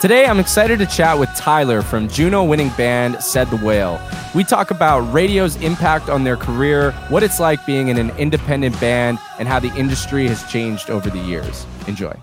[0.00, 4.00] Today, I'm excited to chat with Tyler from Juno winning band Said the Whale.
[4.32, 8.80] We talk about radio's impact on their career, what it's like being in an independent
[8.80, 11.66] band, and how the industry has changed over the years.
[11.88, 12.14] Enjoy.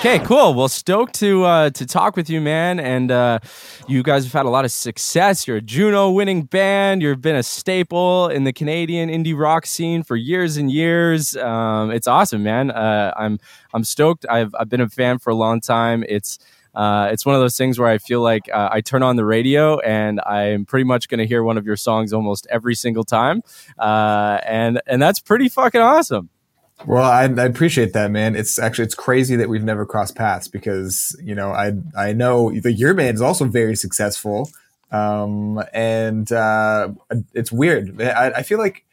[0.00, 0.54] Okay, cool.
[0.54, 2.80] Well, stoked to uh, to talk with you, man.
[2.80, 3.38] And uh,
[3.86, 5.46] you guys have had a lot of success.
[5.46, 7.02] You're a Juno winning band.
[7.02, 11.36] You've been a staple in the Canadian indie rock scene for years and years.
[11.36, 12.70] Um, it's awesome, man.
[12.70, 13.38] Uh, I'm
[13.74, 14.24] I'm stoked.
[14.30, 16.02] I've I've been a fan for a long time.
[16.08, 16.38] It's
[16.74, 19.26] uh, it's one of those things where I feel like uh, I turn on the
[19.26, 23.04] radio and I'm pretty much going to hear one of your songs almost every single
[23.04, 23.42] time,
[23.78, 26.30] uh, and and that's pretty fucking awesome.
[26.86, 28.34] Well, I, I, appreciate that, man.
[28.34, 32.50] It's actually it's crazy that we've never crossed paths because you know I I know
[32.50, 34.50] the your band is also very successful,
[34.90, 36.88] um, and uh,
[37.34, 38.00] it's weird.
[38.00, 38.84] I, I, feel like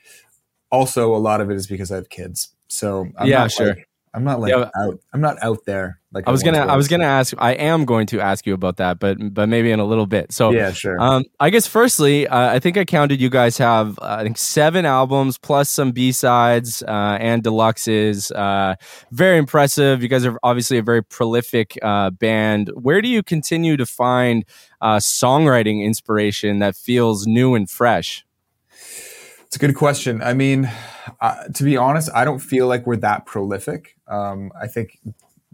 [0.70, 2.50] also a lot of it is because I have kids.
[2.68, 3.68] So I'm yeah, sure.
[3.68, 4.70] Like, I'm not like yeah.
[4.78, 5.00] out.
[5.14, 6.00] I'm not out there.
[6.18, 6.66] Like I was gonna.
[6.66, 7.36] I was gonna ask.
[7.38, 10.32] I am going to ask you about that, but but maybe in a little bit.
[10.32, 11.00] So yeah, sure.
[11.00, 13.22] Um, I guess firstly, uh, I think I counted.
[13.22, 18.32] You guys have uh, I think seven albums plus some B sides uh, and deluxes.
[18.36, 18.78] Uh,
[19.12, 20.02] very impressive.
[20.02, 22.72] You guys are obviously a very prolific uh, band.
[22.74, 24.44] Where do you continue to find
[24.82, 28.26] uh, songwriting inspiration that feels new and fresh?
[29.48, 30.22] It's a good question.
[30.24, 30.70] I mean,
[31.22, 33.96] uh, to be honest, I don't feel like we're that prolific.
[34.08, 35.00] Um, I think,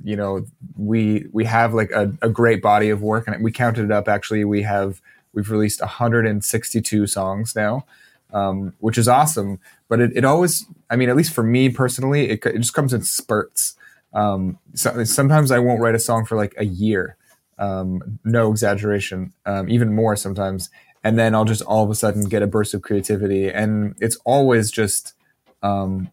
[0.04, 3.86] you know, we we have like a, a, great body of work, and we counted
[3.86, 4.08] it up.
[4.08, 5.02] Actually, we have
[5.34, 7.86] we've released 162 songs now,
[8.34, 9.60] um, which is awesome.
[9.90, 12.94] But it, it always, I mean, at least for me personally, it, it just comes
[12.94, 13.76] in spurts.
[14.14, 17.18] Um, so, sometimes I won't write a song for like a year.
[17.60, 20.70] Um, no exaggeration, um, even more sometimes
[21.04, 23.50] and then I'll just all of a sudden get a burst of creativity.
[23.50, 25.14] And it's always just
[25.62, 26.10] um,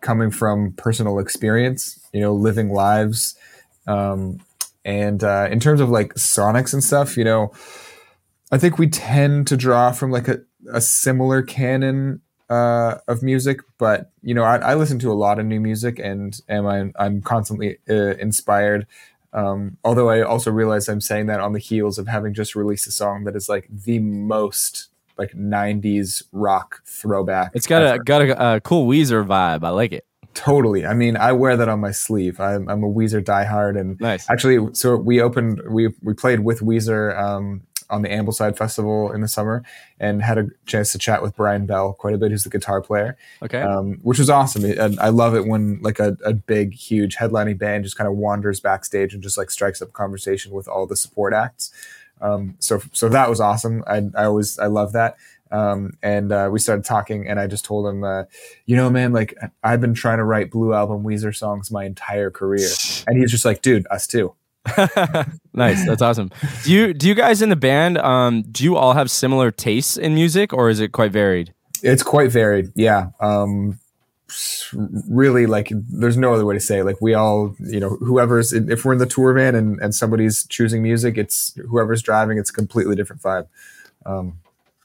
[0.00, 3.36] coming from personal experience, you know, living lives.
[3.86, 4.40] Um,
[4.84, 7.52] and uh, in terms of like sonics and stuff, you know,
[8.50, 10.38] I think we tend to draw from like a,
[10.72, 15.38] a similar canon uh, of music, but you know, I, I, listen to a lot
[15.38, 18.86] of new music, and am I, I'm constantly uh, inspired
[19.32, 22.86] um, although I also realize I'm saying that on the heels of having just released
[22.86, 24.88] a song that is like the most
[25.18, 27.52] like 90s rock throwback.
[27.54, 29.64] It's got a got a, a, cool Weezer vibe.
[29.64, 30.06] I like it.
[30.34, 30.86] Totally.
[30.86, 32.38] I mean, I wear that on my sleeve.
[32.38, 34.30] I'm, I'm a Weezer diehard, and nice.
[34.30, 39.20] actually, so we opened, we we played with Weezer um, on the Ambleside Festival in
[39.20, 39.64] the summer
[39.98, 42.80] and had a chance to chat with Brian Bell quite a bit, who's the guitar
[42.80, 43.16] player.
[43.42, 43.60] Okay.
[43.60, 44.64] Um, which was awesome.
[44.64, 48.14] And I love it when like a, a big, huge headlining band just kind of
[48.14, 51.72] wanders backstage and just like strikes up conversation with all the support acts.
[52.20, 53.84] Um, so, so that was awesome.
[53.86, 55.16] I, I always, I love that.
[55.50, 58.24] Um, and uh, we started talking, and I just told him, uh,
[58.66, 62.30] you know, man, like I've been trying to write Blue Album Weezer songs my entire
[62.30, 62.68] career,
[63.06, 64.34] and he's just like, dude, us too.
[65.54, 65.86] nice.
[65.86, 66.30] That's awesome.
[66.64, 69.96] Do you do you guys in the band um do you all have similar tastes
[69.96, 71.54] in music or is it quite varied?
[71.82, 72.72] It's quite varied.
[72.74, 73.10] Yeah.
[73.20, 73.78] Um
[75.08, 76.84] really like there's no other way to say it.
[76.84, 80.46] like we all you know whoever's if we're in the tour van and, and somebody's
[80.48, 83.46] choosing music it's whoever's driving it's a completely different vibe
[84.04, 84.38] um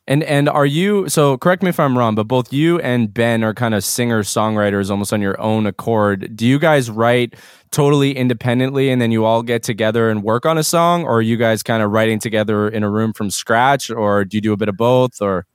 [0.07, 3.41] and and are you so correct me if I'm wrong, but both you and Ben
[3.41, 6.35] are kind of singer songwriters almost on your own accord.
[6.35, 7.35] Do you guys write
[7.71, 11.21] totally independently and then you all get together and work on a song, or are
[11.21, 14.51] you guys kind of writing together in a room from scratch, or do you do
[14.51, 15.45] a bit of both, or?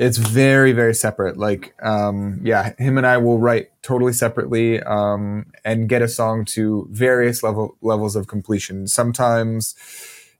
[0.00, 1.36] It's very very separate.
[1.36, 6.46] Like, um, yeah, him and I will write totally separately um, and get a song
[6.56, 8.86] to various level levels of completion.
[8.86, 9.74] Sometimes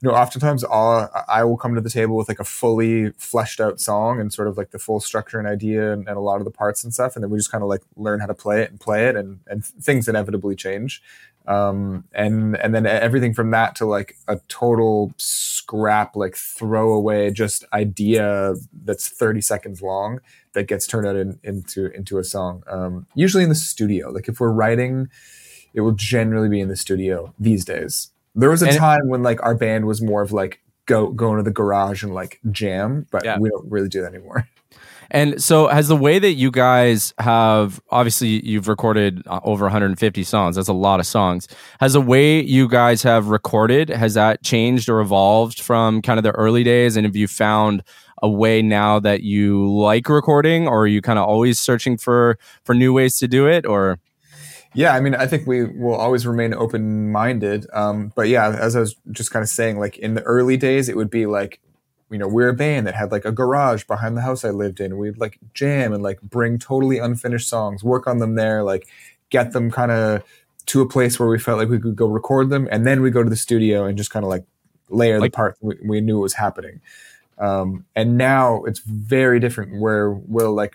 [0.03, 3.61] you know, oftentimes I'll, I will come to the table with like a fully fleshed
[3.61, 6.39] out song and sort of like the full structure and idea and, and a lot
[6.39, 7.17] of the parts and stuff.
[7.17, 9.17] And then we just kind of like learn how to play it and play it
[9.17, 11.03] and, and things inevitably change.
[11.47, 17.65] Um, and, and then everything from that to like a total scrap, like throwaway just
[17.73, 20.21] idea that's 30 seconds long
[20.53, 22.63] that gets turned out in, into, into a song.
[22.69, 25.09] Um, usually in the studio, like if we're writing,
[25.75, 28.11] it will generally be in the studio these days.
[28.35, 31.31] There was a and time when like our band was more of like go go
[31.31, 33.39] into the garage and like jam, but yeah.
[33.39, 34.49] we don't really do that anymore.
[35.11, 40.23] And so, has the way that you guys have obviously you've recorded uh, over 150
[40.23, 40.57] songs.
[40.57, 41.49] That's a lot of songs.
[41.81, 46.23] Has the way you guys have recorded has that changed or evolved from kind of
[46.23, 46.97] the early days?
[46.97, 47.83] And have you found
[48.23, 52.39] a way now that you like recording, or are you kind of always searching for
[52.65, 53.67] for new ways to do it?
[53.67, 53.99] Or
[54.75, 57.67] yeah, I mean, I think we will always remain open minded.
[57.73, 60.89] Um, but yeah, as I was just kind of saying, like in the early days,
[60.89, 61.61] it would be like,
[62.11, 64.81] you know, we're a band that had like a garage behind the house I lived
[64.81, 64.99] in.
[64.99, 68.89] We'd like jam and like bring totally unfinished songs, work on them there, like
[69.31, 70.23] get them kind of
[70.67, 73.11] to a place where we felt like we could go record them, and then we
[73.11, 74.45] go to the studio and just kind of like
[74.89, 76.81] layer Like- the parts we, we knew was happening.
[77.39, 80.75] Um, and now it's very different where we'll like,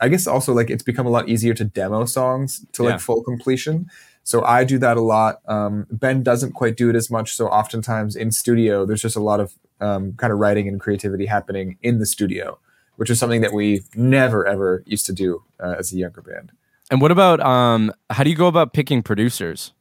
[0.00, 2.98] I guess also like it's become a lot easier to demo songs to like Yeah.
[2.98, 3.90] full completion.
[4.22, 5.40] So I do that a lot.
[5.46, 7.34] Um, ben doesn't quite do it as much.
[7.34, 11.26] So oftentimes in studio, there's just a lot of um, kind of writing and creativity
[11.26, 12.58] happening in the studio,
[12.96, 16.52] which is something that we never ever used to do uh, as a younger band.
[16.90, 17.92] And what about um?
[18.10, 19.72] How do you go about picking producers?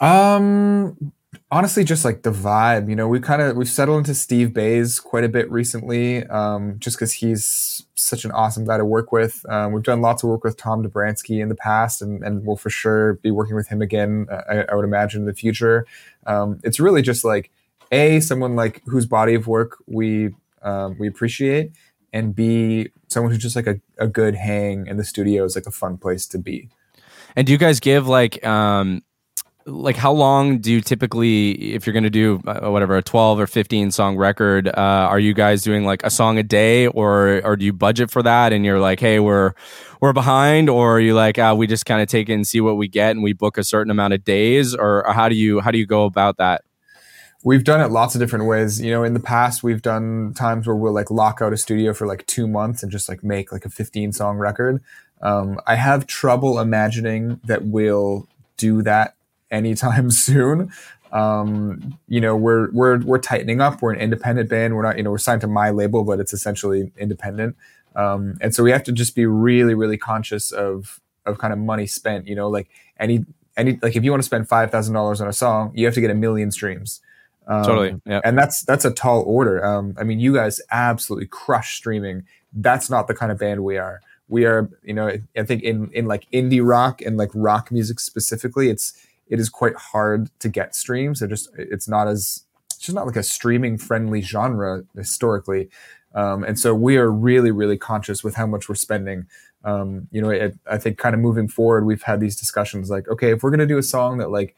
[0.00, 1.12] Um,
[1.50, 5.00] honestly, just like the vibe, you know, we kind of we've settled into Steve Bays
[5.00, 9.44] quite a bit recently, um, just because he's such an awesome guy to work with.
[9.48, 12.56] Um, we've done lots of work with Tom Dobrzanski in the past, and and we'll
[12.56, 14.26] for sure be working with him again.
[14.30, 15.86] uh, I, I would imagine in the future.
[16.26, 17.50] Um, it's really just like
[17.92, 20.30] a someone like whose body of work we
[20.62, 21.72] um, we appreciate,
[22.12, 25.66] and b someone who's just like a, a good hang in the studio is like
[25.66, 26.68] a fun place to be.
[27.36, 29.02] And do you guys give like um
[29.66, 33.40] like how long do you typically if you're going to do uh, whatever a 12
[33.40, 37.40] or 15 song record uh, are you guys doing like a song a day or
[37.44, 39.52] or do you budget for that and you're like hey we're
[40.00, 42.60] we're behind or are you like uh, we just kind of take it and see
[42.60, 45.34] what we get and we book a certain amount of days or, or how do
[45.34, 46.62] you how do you go about that
[47.46, 48.80] We've done it lots of different ways.
[48.80, 51.92] You know, in the past, we've done times where we'll like lock out a studio
[51.92, 54.82] for like two months and just like make like a 15 song record.
[55.20, 58.26] Um, I have trouble imagining that we'll
[58.56, 59.14] do that
[59.54, 60.70] anytime soon.
[61.12, 63.80] Um, you know, we're we're we're tightening up.
[63.80, 64.74] We're an independent band.
[64.74, 67.56] We're not, you know, we're signed to my label, but it's essentially independent.
[67.94, 71.58] Um, and so we have to just be really, really conscious of of kind of
[71.60, 72.26] money spent.
[72.26, 72.68] You know, like
[72.98, 73.24] any
[73.56, 75.94] any like if you want to spend five thousand dollars on a song, you have
[75.94, 77.00] to get a million streams.
[77.46, 79.64] Um, totally yeah and that's that's a tall order.
[79.64, 82.24] Um, I mean, you guys absolutely crush streaming.
[82.52, 84.00] That's not the kind of band we are.
[84.28, 88.00] We are, you know, I think in in like indie rock and like rock music
[88.00, 88.94] specifically, it's
[89.28, 91.20] it is quite hard to get streams.
[91.20, 95.68] They're just it's not as it's just not like a streaming friendly genre historically.
[96.14, 99.26] Um, and so we are really really conscious with how much we're spending.
[99.64, 103.08] Um, you know, it, I think kind of moving forward, we've had these discussions like,
[103.08, 104.54] okay, if we're gonna do a song that like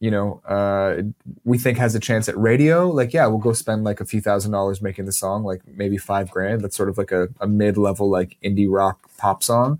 [0.00, 1.02] you know, uh,
[1.44, 4.22] we think has a chance at radio, like, yeah, we'll go spend like a few
[4.22, 6.62] thousand dollars making the song, like maybe five grand.
[6.62, 9.78] That's sort of like a, a mid level, like indie rock pop song.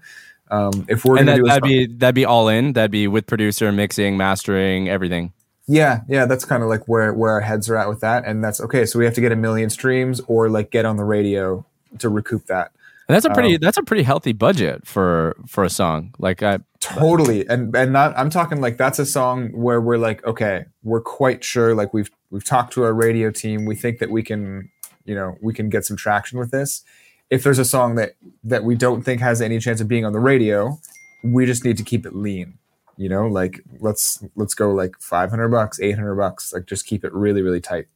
[0.51, 2.49] Um, if we're and going that, to do a that'd song- be that'd be all
[2.49, 5.33] in that'd be with producer mixing mastering everything
[5.67, 8.25] yeah, yeah, that's kind of like where, where our heads are at with that.
[8.27, 8.85] And that's okay.
[8.85, 11.65] So we have to get a million streams or like get on the radio
[12.01, 12.73] to recoup that.
[13.07, 16.43] and that's a pretty Um, that's a pretty healthy budget for for a song like
[16.43, 20.65] i totally and and not i'm talking like that's a song where we're like okay
[20.83, 24.23] we're quite sure like we've we've talked to our radio team we think that we
[24.25, 24.69] can
[25.05, 26.83] you know we can get some traction with this
[27.31, 30.13] if there's a song that that we don't think has any chance of being on
[30.13, 30.79] the radio
[31.23, 32.55] we just need to keep it lean
[32.97, 37.13] you know like let's let's go like 500 bucks 800 bucks like just keep it
[37.13, 37.87] really really tight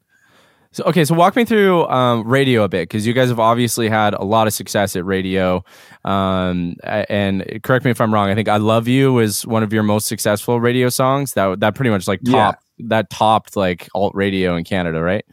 [0.72, 3.88] So okay, so walk me through um, radio a bit because you guys have obviously
[3.88, 5.62] had a lot of success at radio.
[6.04, 8.28] Um, and correct me if I'm wrong.
[8.28, 11.34] I think "I Love You" was one of your most successful radio songs.
[11.34, 12.32] That that pretty much like Yeah.
[12.32, 12.58] top
[12.88, 15.24] that topped like alt radio in Canada, right?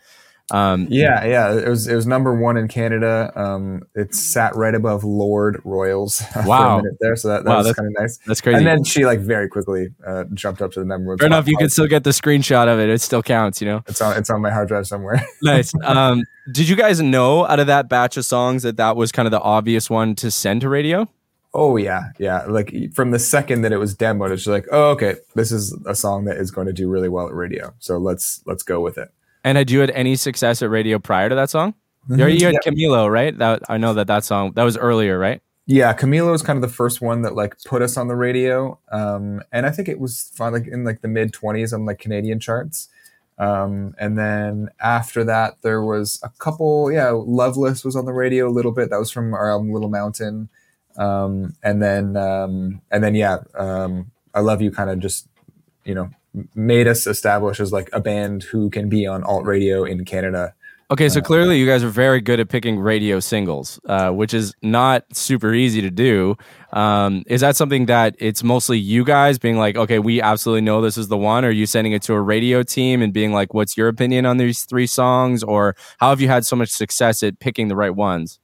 [0.54, 4.76] Um, yeah yeah it was it was number one in canada um it sat right
[4.76, 6.74] above Lorde Royals for Wow.
[6.80, 8.58] a minute there so that, that Wow, was kind of nice that's crazy.
[8.58, 11.18] And then she like very quickly uh, jumped up to the number one.
[11.18, 11.48] Fair enough.
[11.48, 12.90] You can still get the screenshot of it.
[12.90, 13.84] It still counts, you know.
[13.88, 14.18] It's on.
[14.18, 15.22] It's on my hard drive somewhere.
[15.44, 15.72] nice.
[15.84, 19.28] Um, did you guys know out of that batch of songs that that was kind
[19.28, 21.08] of the obvious one to send to radio?
[21.54, 22.44] oh yeah, yeah.
[22.48, 25.94] Like from the second that it was demoed, it's like, oh okay, this is a
[25.96, 27.74] song that is going to do really well at radio.
[27.80, 29.10] So let's let's go with it.
[29.44, 31.74] And had you had any success at radio prior to that song?
[32.10, 33.38] You already- you had Camilo, right?
[33.38, 35.42] That I know that that song that was earlier, right?
[35.68, 38.80] Yeah, Camilo was kind of the first one that like put us on the radio,
[38.92, 42.00] um, and I think it was fun, like in like the mid twenties on like
[42.00, 42.90] Canadian charts.
[43.38, 46.92] Um, and then after that, there was a couple.
[46.92, 48.90] Yeah, Loveless was on the radio a little bit.
[48.90, 50.50] That was from our album Little Mountain.
[50.98, 55.28] Um, and then um, and then yeah, um, I Love You kind of just
[55.86, 56.10] you know
[56.56, 60.54] made us establish as like a band who can be on alt radio in Canada.
[60.92, 64.54] Okay, so clearly you guys are very good at picking radio singles, uh, which is
[64.62, 66.36] not super easy to do.
[66.74, 70.82] Um, is that something that it's mostly you guys being like, okay, we absolutely know
[70.82, 71.46] this is the one?
[71.46, 74.26] Or are you sending it to a radio team and being like, what's your opinion
[74.26, 75.44] on these three songs?
[75.44, 78.42] Or how have you had so much success at picking the right ones?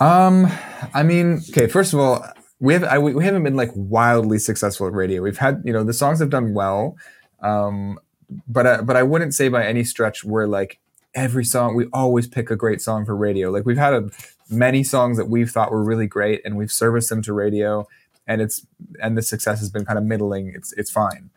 [0.00, 0.48] Um,
[0.92, 1.68] I mean, okay.
[1.68, 2.26] First of all,
[2.64, 5.20] we have I, we haven't been like wildly successful at radio.
[5.20, 6.96] We've had you know the songs have done well,
[7.40, 8.00] um,
[8.48, 10.80] but I, but I wouldn't say by any stretch we're like
[11.14, 13.50] every song we always pick a great song for radio.
[13.50, 14.08] Like we've had a,
[14.48, 17.86] many songs that we've thought were really great and we've serviced them to radio,
[18.26, 18.66] and it's
[19.02, 20.50] and the success has been kind of middling.
[20.54, 21.28] It's it's fine.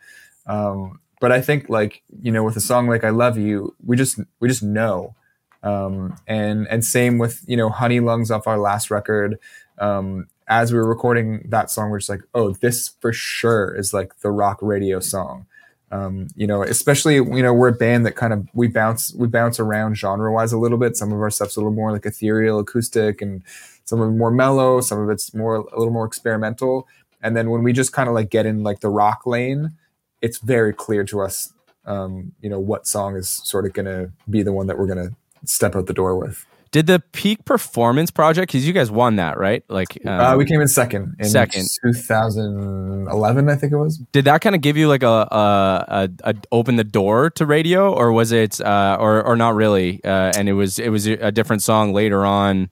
[0.46, 3.98] Um, but I think like you know with a song like I Love You, we
[3.98, 5.14] just we just know.
[5.62, 9.38] Um, and and same with you know Honey Lungs off our last record.
[9.76, 13.92] Um, as we were recording that song, we're just like, oh, this for sure is
[13.92, 15.46] like the rock radio song.
[15.90, 19.26] Um, you know, especially you know we're a band that kind of we bounce we
[19.26, 20.96] bounce around genre wise a little bit.
[20.96, 23.42] Some of our stuff's a little more like ethereal, acoustic, and
[23.84, 24.80] some of it more mellow.
[24.80, 26.86] Some of it's more a little more experimental.
[27.22, 29.72] And then when we just kind of like get in like the rock lane,
[30.20, 31.52] it's very clear to us,
[31.86, 34.86] um, you know, what song is sort of going to be the one that we're
[34.86, 36.44] going to step out the door with.
[36.70, 38.52] Did the Peak Performance Project?
[38.52, 39.64] Because you guys won that, right?
[39.68, 43.98] Like um, uh, we came in second in second 2011, I think it was.
[44.12, 47.46] Did that kind of give you like a, a, a, a, open the door to
[47.46, 50.02] radio, or was it, uh, or or not really?
[50.04, 52.70] Uh, and it was it was a different song later on.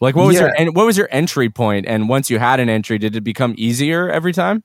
[0.00, 0.50] Like what was yeah.
[0.58, 1.86] your what was your entry point?
[1.86, 4.64] And once you had an entry, did it become easier every time?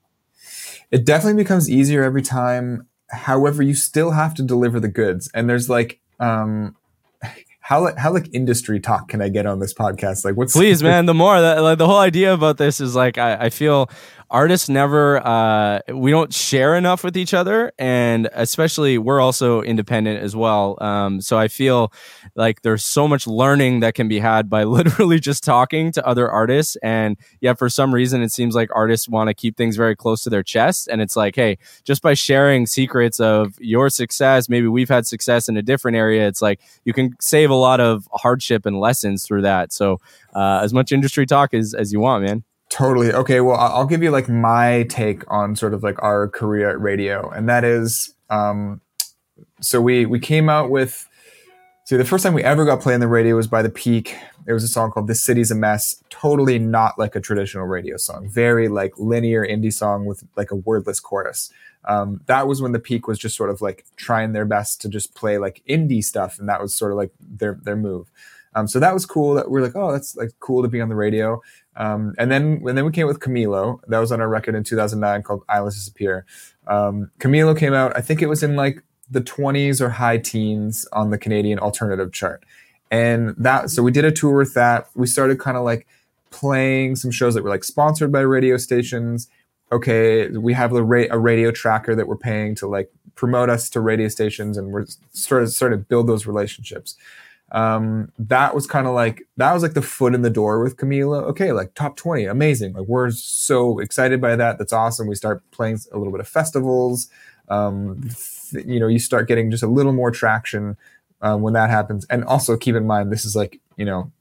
[0.91, 2.88] It definitely becomes easier every time.
[3.12, 6.75] However, you still have to deliver the goods, and there's like um
[7.65, 10.24] how how like industry talk can I get on this podcast?
[10.24, 11.07] Like, what's please, man?
[11.07, 13.89] The more that like the whole idea about this is like I, I feel
[14.36, 20.22] artists never uh, we don't share enough with each other and especially we're also independent
[20.22, 20.77] as well.
[20.82, 21.94] Um, so i feel
[22.36, 26.30] like there's so much learning that can be had by literally just talking to other
[26.30, 26.75] artists.
[26.84, 30.22] And yeah for some reason it seems like artists want to keep things very close
[30.24, 30.89] to their chest.
[30.89, 35.48] And it's like hey just by sharing secrets of your success maybe we've had success
[35.48, 39.25] in a different area it's like you can save a lot of hardship and lessons
[39.25, 39.72] through that.
[39.72, 40.01] So
[40.36, 43.13] uh, as much industry talk as, as you want man Totally.
[43.13, 43.41] Okay.
[43.41, 47.29] Well, I'll give you like my take on sort of like our career at radio,
[47.29, 48.81] and that is, um,
[49.62, 51.07] so we we came out with.
[51.86, 54.17] See, the first time we ever got played on the radio was by the Peak.
[54.48, 57.98] It was a song called "This City's a Mess." Totally not like a traditional radio
[57.98, 58.27] song.
[58.27, 61.51] Very like linear indie song with like a wordless chorus.
[61.86, 64.89] Um, that was when the Peak was just sort of like trying their best to
[64.89, 68.10] just play like indie stuff, and that was sort of like their their move.
[68.55, 69.36] Um, so that was cool.
[69.36, 71.41] That we're like, oh, that's like cool to be on the radio.
[71.77, 73.79] Um, and then and then we came with Camilo.
[73.88, 76.25] That was on our record in 2009 called Islands Disappear.
[76.67, 77.96] Um, Camilo came out.
[77.96, 82.12] I think it was in like the 20s or high teens on the Canadian alternative
[82.12, 82.44] chart.
[82.91, 84.88] And that so we did a tour with that.
[84.96, 85.88] We started kind of like
[86.32, 89.27] playing some shows that were like sponsored by radio stations.
[89.72, 93.70] Okay, we have a, ra- a radio tracker that we're paying to like promote us
[93.72, 96.96] to radio stations, and we're sort of starting to build those relationships
[97.56, 100.76] um, that was kind of like that was like the foot in the door with
[100.76, 101.24] Camilo.
[101.24, 102.74] Okay, like top twenty, amazing.
[102.74, 104.58] Like we're so excited by that.
[104.58, 105.08] That's awesome.
[105.08, 107.08] We start playing a little bit of festivals.
[107.48, 108.10] Um,
[108.52, 110.76] th- you know, you start getting just a little more traction
[111.22, 112.06] um, when that happens.
[112.10, 114.12] And also keep in mind, this is like you know.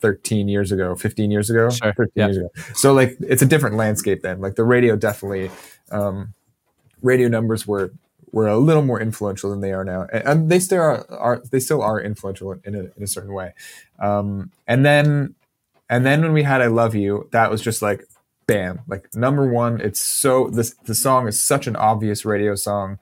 [0.00, 1.94] 13 years ago 15 years ago sure.
[1.94, 2.26] 13 yeah.
[2.26, 5.50] years ago so like it's a different landscape then like the radio definitely
[5.92, 6.34] um
[7.00, 7.90] radio numbers were
[8.34, 11.60] were a little more influential than they are now, and they still are, are they
[11.60, 13.54] still are influential in a, in a certain way.
[14.00, 15.36] Um, and then
[15.88, 18.04] and then when we had "I Love You," that was just like
[18.46, 19.80] bam, like number one.
[19.80, 22.98] It's so this the song is such an obvious radio song.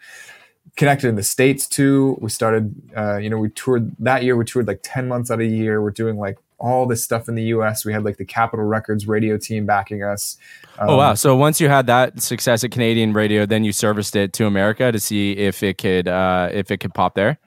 [0.77, 2.19] Connected in the states too.
[2.21, 4.37] We started, uh, you know, we toured that year.
[4.37, 5.83] We toured like ten months out of the year.
[5.83, 7.85] We're doing like all this stuff in the US.
[7.85, 10.39] We had like the Capitol Records radio team backing us.
[10.79, 11.11] Um, oh wow!
[11.11, 14.47] Um, so once you had that success at Canadian radio, then you serviced it to
[14.47, 17.39] America to see if it could uh, if it could pop there.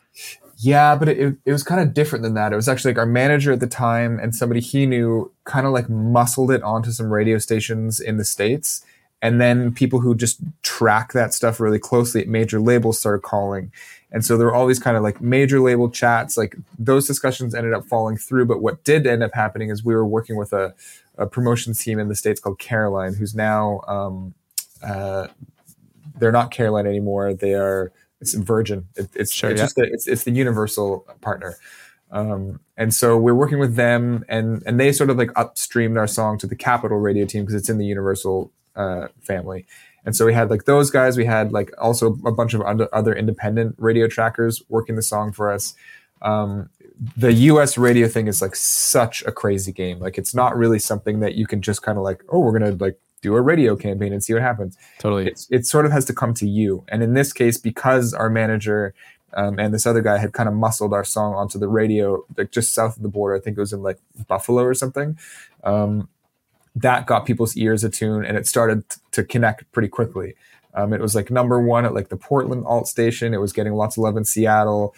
[0.58, 2.54] Yeah, but it, it was kind of different than that.
[2.54, 5.74] It was actually like our manager at the time and somebody he knew kind of
[5.74, 8.86] like muscled it onto some radio stations in the States.
[9.22, 13.72] And then people who just track that stuff really closely at major labels started calling.
[14.16, 16.38] And so there were all these kind of like major label chats.
[16.38, 18.46] Like those discussions ended up falling through.
[18.46, 20.74] But what did end up happening is we were working with a,
[21.18, 24.34] a promotions team in the States called Caroline, who's now, um,
[24.82, 25.28] uh,
[26.18, 27.34] they're not Caroline anymore.
[27.34, 27.92] They are,
[28.22, 28.88] it's Virgin.
[28.96, 29.66] It, it's, sure, it's yeah.
[29.66, 31.58] just, the, it's, it's the universal partner.
[32.10, 36.08] Um, and so we're working with them and, and they sort of like upstreamed our
[36.08, 39.66] song to the Capitol radio team because it's in the universal, uh, family.
[40.06, 41.18] And so we had like those guys.
[41.18, 45.52] We had like also a bunch of other independent radio trackers working the song for
[45.52, 45.74] us.
[46.22, 46.70] Um,
[47.18, 50.00] the US radio thing is like such a crazy game.
[50.00, 52.72] Like it's not really something that you can just kind of like, oh, we're gonna
[52.72, 54.78] like do a radio campaign and see what happens.
[55.00, 55.28] Totally.
[55.28, 56.86] It's, it sort of has to come to you.
[56.88, 58.94] And in this case, because our manager
[59.36, 62.52] um, and this other guy had kind of muscled our song onto the radio, like
[62.52, 63.36] just south of the border.
[63.36, 65.18] I think it was in like Buffalo or something.
[65.64, 66.08] Um,
[66.76, 70.36] that got people's ears attuned and it started t- to connect pretty quickly.
[70.74, 73.34] Um, it was like number one at like the Portland alt station.
[73.34, 74.94] It was getting lots of love in Seattle.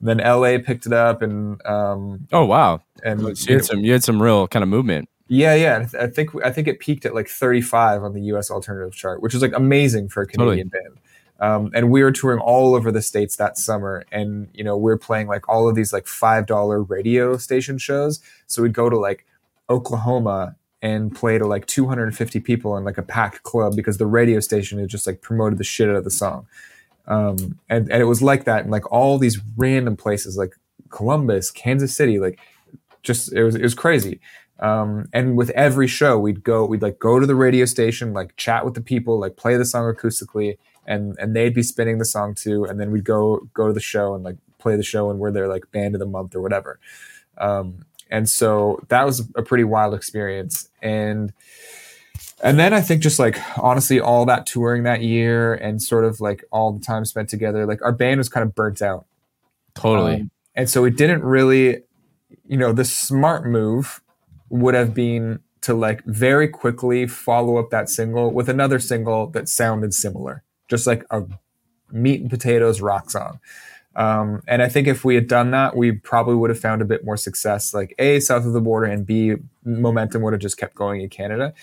[0.00, 2.82] Then LA picked it up and um, oh wow!
[3.02, 5.08] And you had some you had some real kind of movement.
[5.28, 5.86] Yeah, yeah.
[5.94, 8.50] I, I think I think it peaked at like 35 on the U.S.
[8.50, 10.88] alternative chart, which is like amazing for a Canadian totally.
[10.88, 11.00] band.
[11.38, 14.92] Um, and we were touring all over the states that summer, and you know we
[14.92, 18.20] are playing like all of these like five dollar radio station shows.
[18.46, 19.26] So we'd go to like
[19.68, 24.40] Oklahoma and play to like 250 people in like a packed club because the radio
[24.40, 26.46] station had just like promoted the shit out of the song.
[27.06, 30.56] Um, and and it was like that in like all these random places like
[30.90, 32.38] Columbus, Kansas City, like
[33.02, 34.20] just it was it was crazy.
[34.58, 38.34] Um, and with every show, we'd go, we'd like go to the radio station, like
[38.36, 40.56] chat with the people, like play the song acoustically,
[40.86, 43.80] and and they'd be spinning the song too and then we'd go go to the
[43.80, 46.40] show and like play the show and we're their like band of the month or
[46.40, 46.78] whatever
[47.38, 50.68] um, and so that was a pretty wild experience.
[50.82, 51.32] And
[52.42, 56.20] and then i think just like honestly all that touring that year and sort of
[56.20, 59.06] like all the time spent together like our band was kind of burnt out.
[59.74, 60.16] Totally.
[60.16, 61.82] Um, and so it didn't really
[62.46, 64.02] you know the smart move
[64.50, 69.48] would have been to like very quickly follow up that single with another single that
[69.48, 71.22] sounded similar just like a
[71.90, 73.40] meat and potatoes rock song.
[73.96, 76.84] Um, and I think if we had done that, we probably would have found a
[76.84, 80.58] bit more success, like A, south of the border, and B, momentum would have just
[80.58, 81.54] kept going in Canada.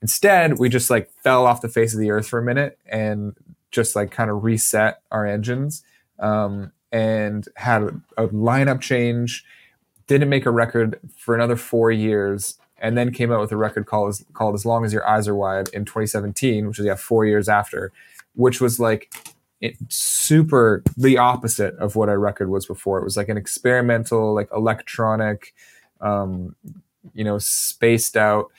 [0.00, 3.34] Instead, we just like fell off the face of the earth for a minute and
[3.70, 5.82] just like kind of reset our engines
[6.18, 9.44] um, and had a, a lineup change.
[10.06, 13.86] Didn't make a record for another four years, and then came out with a record
[13.86, 17.26] called called "As Long as Your Eyes Are Wide" in 2017, which is yeah four
[17.26, 17.92] years after
[18.34, 19.14] which was like
[19.64, 22.98] it, super the opposite of what our record was before.
[22.98, 25.54] It was like an experimental, like electronic,
[26.02, 26.54] um,
[27.14, 28.52] you know, spaced out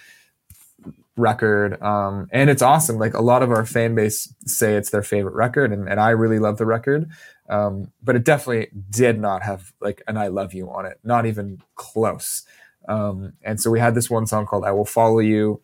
[1.16, 1.80] record.
[1.82, 2.98] Um, and it's awesome.
[2.98, 6.10] Like a lot of our fan base say it's their favorite record, and, and I
[6.10, 7.08] really love the record.
[7.48, 11.28] Um, but it definitely did not have like an I love you on it, not
[11.28, 12.48] even close.
[12.88, 15.62] Um, and so we had this one song called I Will Follow You.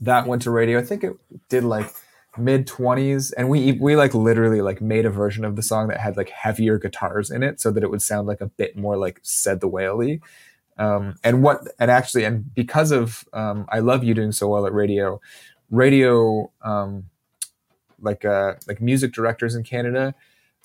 [0.00, 0.78] That went to radio.
[0.78, 1.14] I think it
[1.50, 1.92] did like
[2.38, 5.98] mid 20s and we we like literally like made a version of the song that
[5.98, 8.96] had like heavier guitars in it so that it would sound like a bit more
[8.96, 10.20] like said the whaley.
[10.78, 14.66] Um, and what and actually and because of um, i love you doing so well
[14.66, 15.20] at radio
[15.70, 17.04] radio um,
[18.00, 20.14] like uh like music directors in canada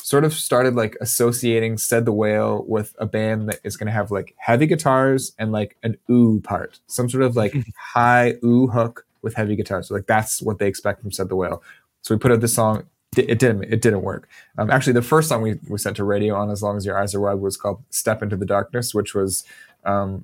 [0.01, 3.93] sort of started like associating said the whale with a band that is going to
[3.93, 8.67] have like heavy guitars and like an ooh part some sort of like high ooh
[8.67, 9.87] hook with heavy guitars.
[9.87, 11.63] So like that's what they expect from Said the Whale.
[12.01, 12.83] So we put out this song.
[13.17, 13.65] It didn't.
[13.65, 14.29] It didn't work.
[14.57, 16.97] Um, actually, the first song we, we sent to radio on "As Long as Your
[16.97, 19.43] Eyes Are Wide" was called "Step Into the Darkness," which was
[19.83, 20.23] um,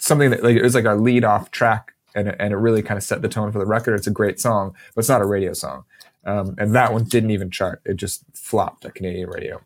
[0.00, 2.82] something that like it was like our lead off track, and it, and it really
[2.82, 3.94] kind of set the tone for the record.
[3.94, 5.84] It's a great song, but it's not a radio song.
[6.26, 7.80] Um, and that one didn't even chart.
[7.84, 9.60] It just flopped at Canadian radio.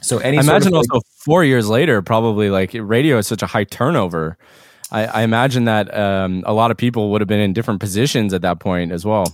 [0.00, 3.46] So any I imagine like, also four years later, probably like radio is such a
[3.46, 4.38] high turnover
[4.90, 8.32] I, I imagine that um, a lot of people would have been in different positions
[8.32, 9.26] at that point as well.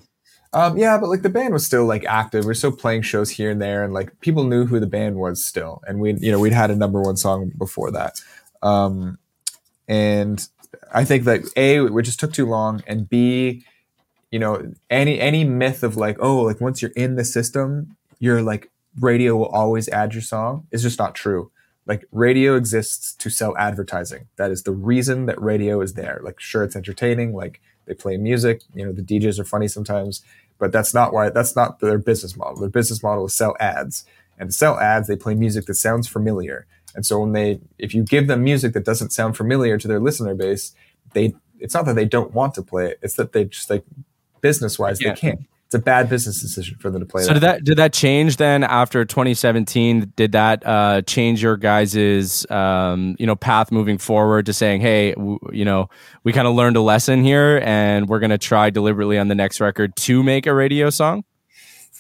[0.53, 2.45] Um, yeah, but like the band was still like active.
[2.45, 5.17] We are still playing shows here and there, and like people knew who the band
[5.17, 5.83] was still.
[5.87, 8.21] And we, you know, we'd had a number one song before that.
[8.63, 9.19] Um,
[9.89, 10.47] and
[10.93, 13.65] I think that a we just took too long, and b,
[14.31, 18.43] you know, any any myth of like oh like once you're in the system, you're
[18.43, 21.51] like radio will always add your song is just not true
[21.87, 24.29] like radio exists to sell advertising.
[24.37, 26.21] That is the reason that radio is there.
[26.23, 27.35] Like, sure, it's entertaining.
[27.35, 28.63] Like, they play music.
[28.75, 30.23] You know, the DJs are funny sometimes,
[30.59, 31.29] but that's not why.
[31.31, 32.61] That's not their business model.
[32.61, 34.07] Their business model is sell ads,
[34.39, 36.67] and to sell ads, they play music that sounds familiar.
[36.95, 39.99] And so when they, if you give them music that doesn't sound familiar to their
[39.99, 40.75] listener base,
[41.13, 43.01] they, it's not that they don't want to play it.
[43.03, 43.85] It's that they just like
[44.41, 45.11] business wise, yeah.
[45.11, 45.41] they can't
[45.75, 47.23] it's a bad business decision for them to play.
[47.23, 47.35] So that.
[47.35, 50.13] did that did that change then after 2017?
[50.15, 55.13] Did that uh, change your guys's um, you know path moving forward to saying, hey,
[55.15, 55.89] w- you know,
[56.23, 59.61] we kind of learned a lesson here, and we're gonna try deliberately on the next
[59.61, 61.25] record to make a radio song?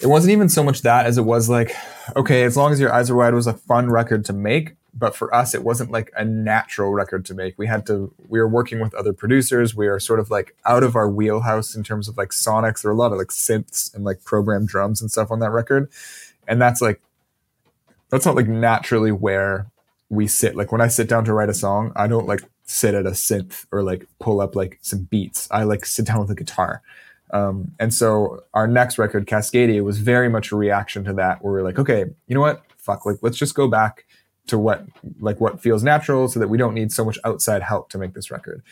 [0.00, 1.74] It wasn't even so much that as it was like,
[2.16, 5.16] okay, as long as your eyes are wide was a fun record to make but
[5.16, 7.58] for us it wasn't like a natural record to make.
[7.58, 9.74] We had to we were working with other producers.
[9.74, 12.82] We are sort of like out of our wheelhouse in terms of like sonics.
[12.82, 15.50] There are a lot of like synths and like programmed drums and stuff on that
[15.50, 15.90] record.
[16.46, 17.00] And that's like
[18.10, 19.66] that's not like naturally where
[20.08, 20.54] we sit.
[20.54, 23.10] Like when i sit down to write a song i don't like sit at a
[23.10, 25.48] synth or like pull up like some beats.
[25.50, 26.82] I like sit down with a guitar.
[27.30, 31.52] Um, and so our next record cascadia was very much a reaction to that where
[31.52, 32.62] we're like okay you know what?
[32.76, 34.04] Fuck like let's just go back
[34.46, 34.84] to what
[35.20, 38.14] like what feels natural so that we don't need so much outside help to make
[38.14, 38.62] this record.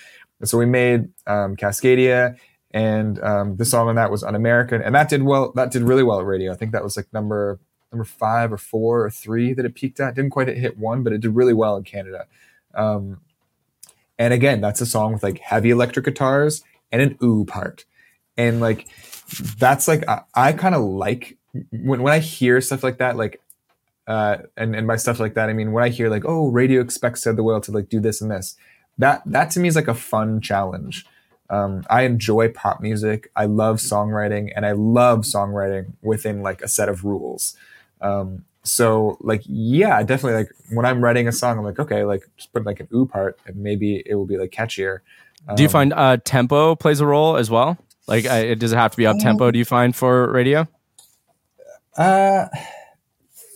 [0.40, 2.36] And so we made um, cascadia
[2.72, 6.02] and um, the song on that was UnAmerican and that did well that did really
[6.02, 6.52] well at radio.
[6.52, 7.58] I think that was like number
[7.90, 10.14] number five or four or three that it peaked at.
[10.14, 12.26] Didn't quite hit one but it did really well in canada.
[12.74, 13.20] Um,
[14.18, 17.84] And again, that's a song with like heavy electric guitars and an ooh part.
[18.36, 18.86] And like
[19.58, 21.38] that's like I, I kind of like
[21.70, 23.41] when when I hear stuff like that, like
[24.06, 26.80] uh and, and by stuff like that, I mean when I hear like, oh, radio
[26.80, 28.56] expects Said the Whale to like do this and this,
[28.98, 31.06] that that to me is like a fun challenge.
[31.50, 33.30] Um, I enjoy pop music.
[33.36, 37.56] I love songwriting, and I love songwriting within like a set of rules.
[38.00, 42.22] Um, so like yeah definitely like when i'm writing a song i'm like okay like
[42.36, 45.00] just put like an ooh part and maybe it will be like catchier
[45.48, 48.72] um, do you um, find uh tempo plays a role as well like uh, does
[48.72, 50.66] it have to be up tempo do you find for radio
[51.96, 52.46] uh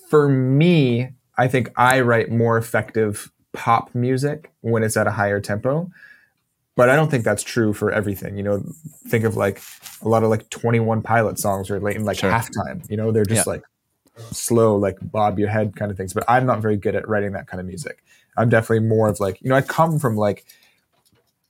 [0.09, 5.40] for me i think i write more effective pop music when it's at a higher
[5.40, 5.90] tempo
[6.75, 8.62] but i don't think that's true for everything you know
[9.09, 9.62] think of like
[10.03, 12.31] a lot of like 21 pilot songs or late in like sure.
[12.31, 13.53] halftime you know they're just yeah.
[13.53, 13.62] like
[14.33, 16.12] slow, like bob your head kind of things.
[16.12, 18.03] But I'm not very good at writing that kind of music.
[18.37, 20.45] I'm definitely more of like, you know, I come from like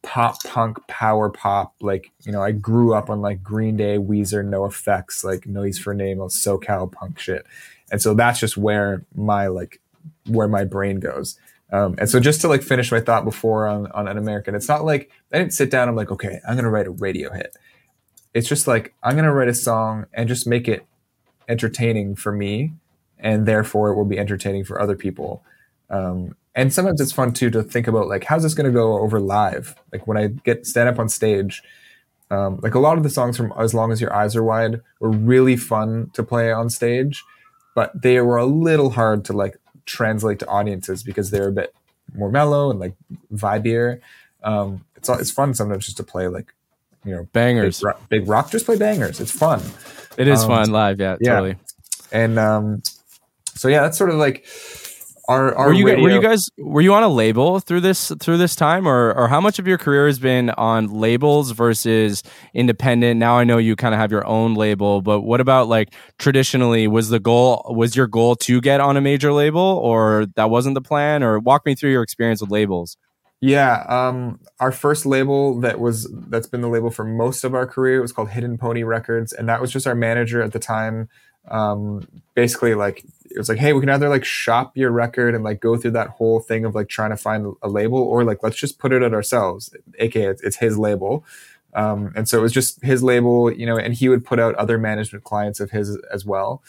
[0.07, 1.75] pop punk, power pop.
[1.81, 5.93] Like, you know, I grew up on like Green Day, Weezer, NOFX like Noise for
[5.93, 7.45] Name, SoCal punk shit.
[7.91, 9.81] And so that's just where my like
[10.29, 11.39] where my brain goes.
[11.73, 14.85] Um, and so just to like finish my thought before on, on UnAmerican, it's not
[14.85, 15.89] like I didn't sit down.
[15.89, 17.57] I'm like, okay, I'm gonna write a radio hit.
[18.33, 20.87] It's just like I'm gonna write a song and just make it
[21.49, 22.75] entertaining for me,
[23.19, 25.43] and therefore it will be entertaining for other people.
[25.91, 28.99] Um, and sometimes it's fun too to think about like how's this going to go
[28.99, 29.77] over live?
[29.93, 31.63] Like when I get stand up on stage,
[32.31, 34.81] um, like a lot of the songs from As Long as Your Eyes Are Wide
[34.99, 37.23] were really fun to play on stage,
[37.75, 41.75] but they were a little hard to like translate to audiences because they're a bit
[42.15, 42.95] more mellow and like
[43.33, 44.01] vibier.
[44.43, 46.55] Um, it's it's fun sometimes just to play like
[47.05, 48.51] you know bangers, big rock, big rock.
[48.51, 49.21] Just play bangers.
[49.21, 49.61] It's fun.
[50.17, 50.99] It is um, fun live.
[50.99, 51.57] Yeah, yeah, totally.
[52.13, 52.83] And um,
[53.55, 54.47] so yeah, that's sort of like
[55.29, 56.03] our, our were you radio.
[56.03, 59.29] were you guys were you on a label through this through this time or or
[59.29, 62.23] how much of your career has been on labels versus
[62.55, 65.95] independent now i know you kind of have your own label but what about like
[66.19, 70.51] traditionally was the goal was your goal to get on a major label or that
[70.51, 72.97] wasn't the plan or walk me through your experience with labels
[73.41, 77.67] yeah, um, our first label that was that's been the label for most of our
[77.67, 81.09] career was called Hidden Pony Records, and that was just our manager at the time.
[81.49, 85.45] Um, basically, like it was like, hey, we can either like shop your record and
[85.45, 88.43] like go through that whole thing of like trying to find a label, or like
[88.43, 91.25] let's just put it at ourselves, aka it's, it's his label.
[91.75, 94.55] Um, and so it was just his label, you know, and he would put out
[94.55, 96.63] other management clients of his as well.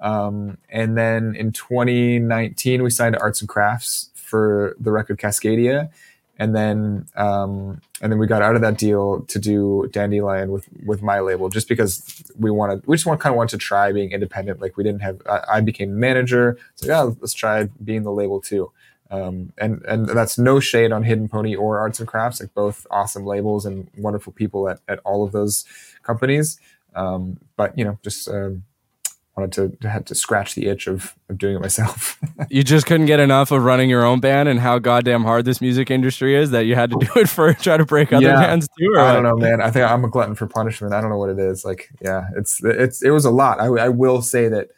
[0.00, 5.90] Um, and then in 2019, we signed Arts and Crafts for the record Cascadia
[6.38, 10.66] and then um, and then we got out of that deal to do Dandelion with
[10.84, 13.92] with my label just because we wanted we just want kind of wanted to try
[13.92, 14.60] being independent.
[14.60, 16.58] Like we didn't have I, I became manager.
[16.74, 18.72] So yeah let's try being the label too.
[19.10, 22.86] Um, and and that's no shade on Hidden Pony or Arts and Crafts like both
[22.90, 25.64] awesome labels and wonderful people at, at all of those
[26.02, 26.58] companies.
[26.96, 28.64] Um, but you know just um,
[29.36, 32.20] wanted to, to to scratch the itch of, of doing it myself.
[32.50, 35.60] you just couldn't get enough of running your own band and how goddamn hard this
[35.60, 38.36] music industry is that you had to do it for try to break other yeah,
[38.36, 38.98] bands too.
[38.98, 39.60] I don't know, man.
[39.60, 40.94] I think I'm a glutton for punishment.
[40.94, 41.64] I don't know what it is.
[41.64, 43.60] Like, yeah, it's it's it was a lot.
[43.60, 44.68] I, I will say that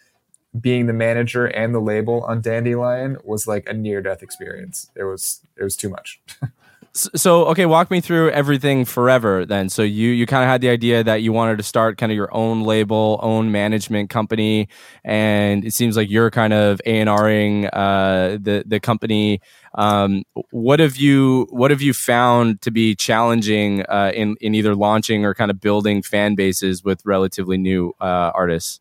[0.59, 4.90] being the manager and the label on Dandelion was like a near death experience.
[4.97, 6.21] It was it was too much.
[6.96, 9.68] so okay walk me through everything forever then.
[9.68, 12.16] So you you kind of had the idea that you wanted to start kind of
[12.16, 14.68] your own label own management company
[15.04, 19.40] and it seems like you're kind of a&ring uh, the the company.
[19.74, 24.74] Um, what have you what have you found to be challenging uh, in in either
[24.74, 28.80] launching or kind of building fan bases with relatively new uh, artists?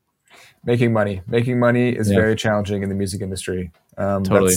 [0.63, 1.21] Making money.
[1.27, 2.15] Making money is yeah.
[2.15, 3.71] very challenging in the music industry.
[3.97, 4.55] Um, totally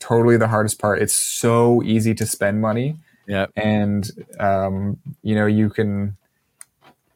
[0.00, 1.00] totally the hardest part.
[1.00, 2.96] It's so easy to spend money.
[3.28, 3.46] Yeah.
[3.54, 4.10] And
[4.40, 6.16] um, you know, you can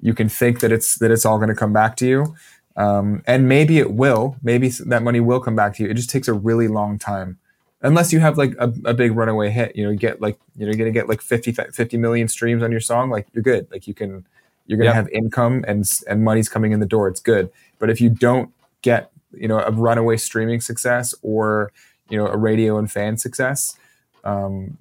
[0.00, 2.36] you can think that it's that it's all going to come back to you.
[2.76, 4.36] Um, and maybe it will.
[4.42, 5.88] Maybe that money will come back to you.
[5.88, 7.38] It just takes a really long time.
[7.82, 10.64] Unless you have like a, a big runaway hit, you know, you get like, you
[10.64, 13.10] know, you're going to get like 50, 50 million streams on your song.
[13.10, 13.68] Like you're good.
[13.70, 14.26] Like you can,
[14.66, 15.04] you're going to yep.
[15.04, 17.08] have income and, and money's coming in the door.
[17.08, 17.50] It's good.
[17.78, 21.72] But if you don't get, you know, a runaway streaming success or
[22.08, 23.76] you know a radio and fan success.
[24.24, 24.78] Um,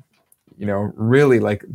[0.57, 1.65] you know really like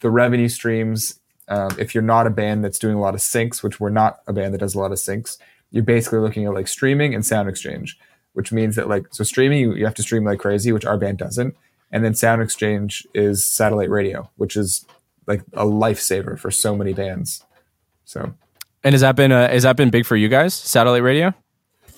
[0.00, 1.18] the revenue streams
[1.48, 4.20] um, if you're not a band that's doing a lot of syncs which we're not
[4.28, 5.38] a band that does a lot of syncs
[5.70, 7.98] you're basically looking at like streaming and sound exchange
[8.38, 10.96] which means that like so streaming you, you have to stream like crazy which our
[10.96, 11.56] band doesn't.
[11.90, 14.86] And then sound exchange is satellite radio which is
[15.26, 17.44] like a lifesaver for so many bands.
[18.04, 18.34] So.
[18.84, 21.34] And has that been uh, has that been big for you guys satellite radio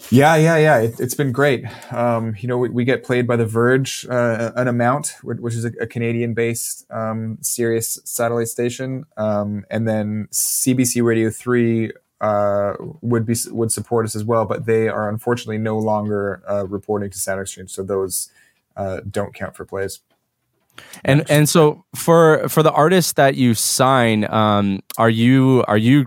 [0.09, 0.79] Yeah, yeah, yeah.
[0.79, 1.65] It, has been great.
[1.93, 5.65] Um, you know, we, we, get played by The Verge uh, an amount, which is
[5.65, 13.25] a, a Canadian-based um, Sirius satellite station, um, and then CBC Radio Three uh, would
[13.25, 17.19] be would support us as well, but they are unfortunately no longer uh, reporting to
[17.19, 18.31] Sound Exchange, so those
[18.77, 20.01] uh, don't count for plays.
[21.05, 26.07] And and so for for the artists that you sign, um, are you are you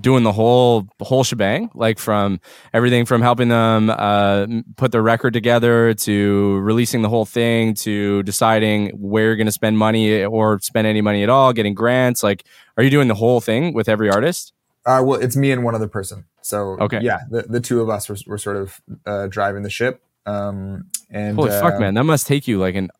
[0.00, 2.40] doing the whole whole shebang, like from
[2.72, 8.22] everything from helping them uh, put their record together to releasing the whole thing to
[8.22, 12.22] deciding where you're going to spend money or spend any money at all, getting grants.
[12.22, 12.44] Like,
[12.76, 14.52] are you doing the whole thing with every artist?
[14.84, 16.24] Uh, well, it's me and one other person.
[16.42, 19.70] So okay, yeah, the, the two of us were, were sort of uh, driving the
[19.70, 20.02] ship.
[20.26, 22.90] Um, and holy fuck, uh, man, that must take you like an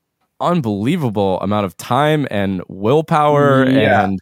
[0.40, 4.04] unbelievable amount of time and willpower yeah.
[4.04, 4.20] and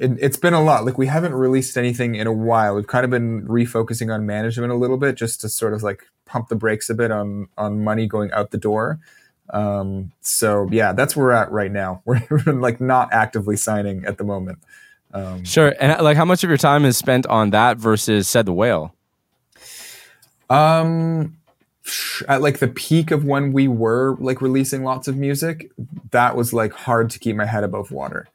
[0.00, 0.84] it, has been a lot.
[0.84, 2.74] Like we haven't released anything in a while.
[2.74, 6.06] We've kind of been refocusing on management a little bit, just to sort of like
[6.24, 8.98] pump the brakes a bit on on money going out the door.
[9.50, 12.02] Um, so yeah, that's where we're at right now.
[12.06, 14.60] We're, like not actively signing at the moment.
[15.12, 15.74] Um, sure.
[15.80, 18.94] And like, how much of your time is spent on that versus said the whale?
[20.48, 21.36] Um,
[22.28, 25.72] at like the peak of when we were like releasing lots of music,
[26.12, 28.28] that was like hard to keep my head above water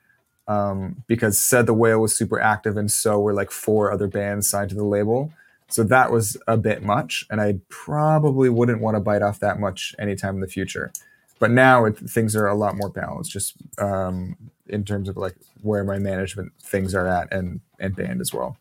[0.48, 4.48] um, because said the whale was super active and so were like four other bands
[4.48, 5.34] signed to the label.
[5.68, 9.60] So that was a bit much and i probably wouldn't want to bite off that
[9.60, 10.92] much anytime in the future.
[11.40, 15.36] But now it, things are a lot more balanced just um, in terms of like
[15.62, 18.58] where my management things are at and and band as well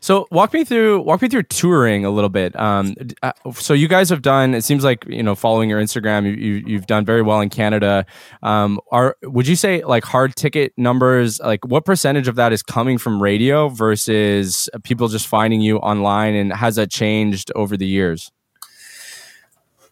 [0.00, 2.58] so walk me through walk me through touring a little bit.
[2.58, 4.54] Um, uh, so you guys have done.
[4.54, 8.06] It seems like you know following your Instagram, you, have done very well in Canada.
[8.42, 11.40] Um, are would you say like hard ticket numbers?
[11.40, 16.34] Like what percentage of that is coming from radio versus people just finding you online,
[16.34, 18.30] and has that changed over the years?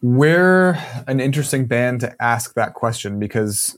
[0.01, 3.77] We're an interesting band to ask that question because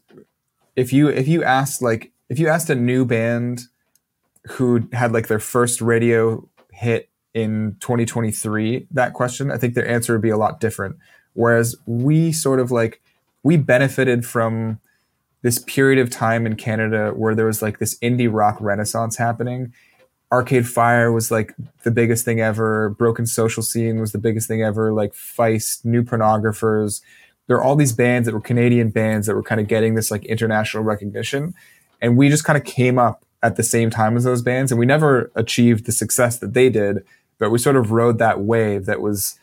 [0.75, 3.63] if you if you asked like if you asked a new band
[4.47, 10.11] who had like their first radio hit in 2023 that question i think their answer
[10.13, 10.97] would be a lot different.
[11.33, 13.01] Whereas we sort of like
[13.43, 14.79] we benefited from
[15.41, 19.73] this period of time in canada where there was like this indie rock renaissance happening.
[20.31, 22.89] Arcade fire was like the biggest thing ever.
[22.91, 24.93] Broken social scene was the biggest thing ever.
[24.93, 27.01] Like feist new pornographers.
[27.47, 30.09] There are all these bands that were canadian bands that were kind of getting this
[30.09, 31.53] like international recognition.
[32.01, 34.71] And we just kind of came up at the same time as those bands.
[34.71, 37.03] And we never achieved the success that they did,
[37.39, 39.39] but we sort of rode that wave that was,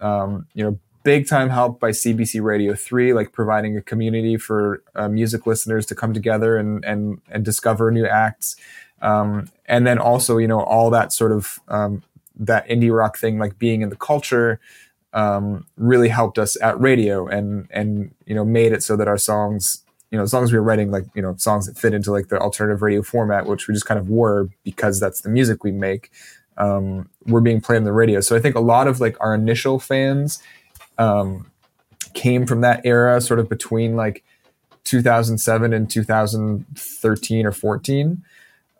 [0.00, 4.82] um, you know, big time help by CBC Radio 3, like providing a community for
[4.96, 8.56] uh, music listeners to come together and, and, and discover new acts.
[9.00, 12.02] Um, and then also, you know, all that sort of, um,
[12.34, 14.58] that indie rock thing, like being in the culture,
[15.12, 19.16] um, really helped us at radio and, and, you know, made it so that our
[19.16, 21.92] songs you know, as long as we were writing like, you know, songs that fit
[21.92, 25.28] into like the alternative radio format, which we just kind of were because that's the
[25.28, 26.10] music we make,
[26.58, 28.20] um, we're being played on the radio.
[28.20, 30.42] So I think a lot of like our initial fans
[30.96, 31.50] um,
[32.14, 34.24] came from that era, sort of between like
[34.84, 38.22] 2007 and 2013 or 14,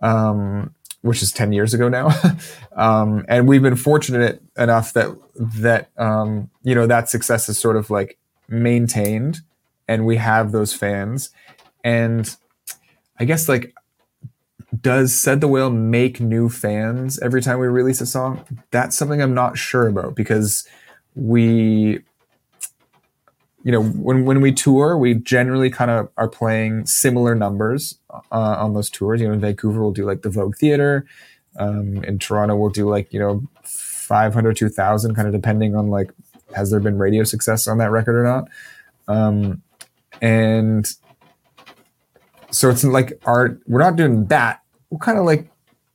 [0.03, 2.09] um, which is 10 years ago now.
[2.77, 7.77] um, and we've been fortunate enough that, that, um, you know, that success is sort
[7.77, 8.17] of like
[8.49, 9.41] maintained
[9.89, 11.31] and we have those fans.
[11.85, 12.35] And
[13.19, 13.75] I guess like
[14.81, 18.45] does said the whale make new fans every time we release a song?
[18.71, 20.67] That's something I'm not sure about because
[21.15, 22.01] we
[23.67, 28.21] you know when when we tour we generally kind of are playing similar numbers uh,
[28.31, 31.05] on those tours you know in vancouver we'll do like the vogue theater
[31.59, 36.13] um, in toronto we'll do like you know 500 2000 kind of depending on like
[36.55, 38.49] has there been radio success on that record or not
[39.09, 39.63] um,
[40.21, 40.87] and
[42.51, 43.61] so it's like art.
[43.67, 44.63] We're not doing that.
[44.91, 45.49] We're kind of like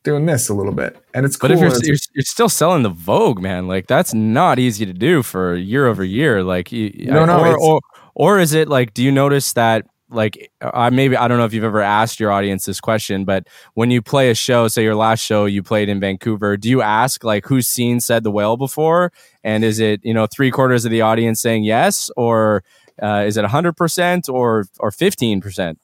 [0.03, 1.49] doing this a little bit, and it's cool.
[1.49, 4.93] But if you're, you're, you're, still selling the Vogue, man, like that's not easy to
[4.93, 6.43] do for year over year.
[6.43, 7.81] Like, you, no, no, or, or,
[8.15, 8.93] or is it like?
[8.93, 9.87] Do you notice that?
[10.13, 13.47] Like, I maybe I don't know if you've ever asked your audience this question, but
[13.75, 16.81] when you play a show, say your last show you played in Vancouver, do you
[16.81, 20.83] ask like who's seen said the whale before, and is it you know three quarters
[20.83, 22.61] of the audience saying yes, or
[23.01, 25.77] uh, is it 100% or or 15%?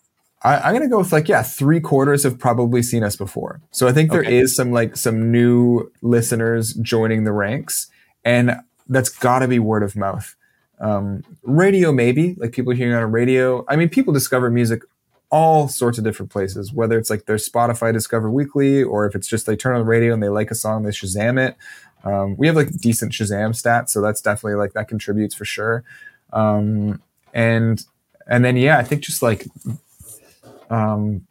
[0.44, 3.60] I, am gonna go with like yeah, three quarters have probably seen us before.
[3.72, 4.38] So I think there okay.
[4.38, 7.88] is some like some new listeners joining the ranks,
[8.24, 8.56] and
[8.88, 10.36] that's got to be word of mouth.
[10.80, 13.66] Um, radio maybe like people hearing on a radio.
[13.68, 14.84] I mean, people discover music
[15.30, 19.28] all sorts of different places, whether it's like their Spotify Discover Weekly or if it's
[19.28, 21.58] just they turn on the radio and they like a song, they Shazam it.
[22.04, 25.84] Um, we have like decent Shazam stats, so that's definitely like that contributes for sure.
[26.34, 27.02] Um,
[27.34, 27.84] and
[28.28, 29.48] and then yeah, I think just like
[30.70, 31.28] um,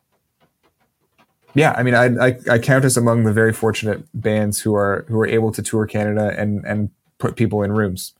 [1.54, 5.06] yeah, I mean, I, I, I count us among the very fortunate bands who are
[5.08, 8.12] who are able to tour Canada and and put people in rooms.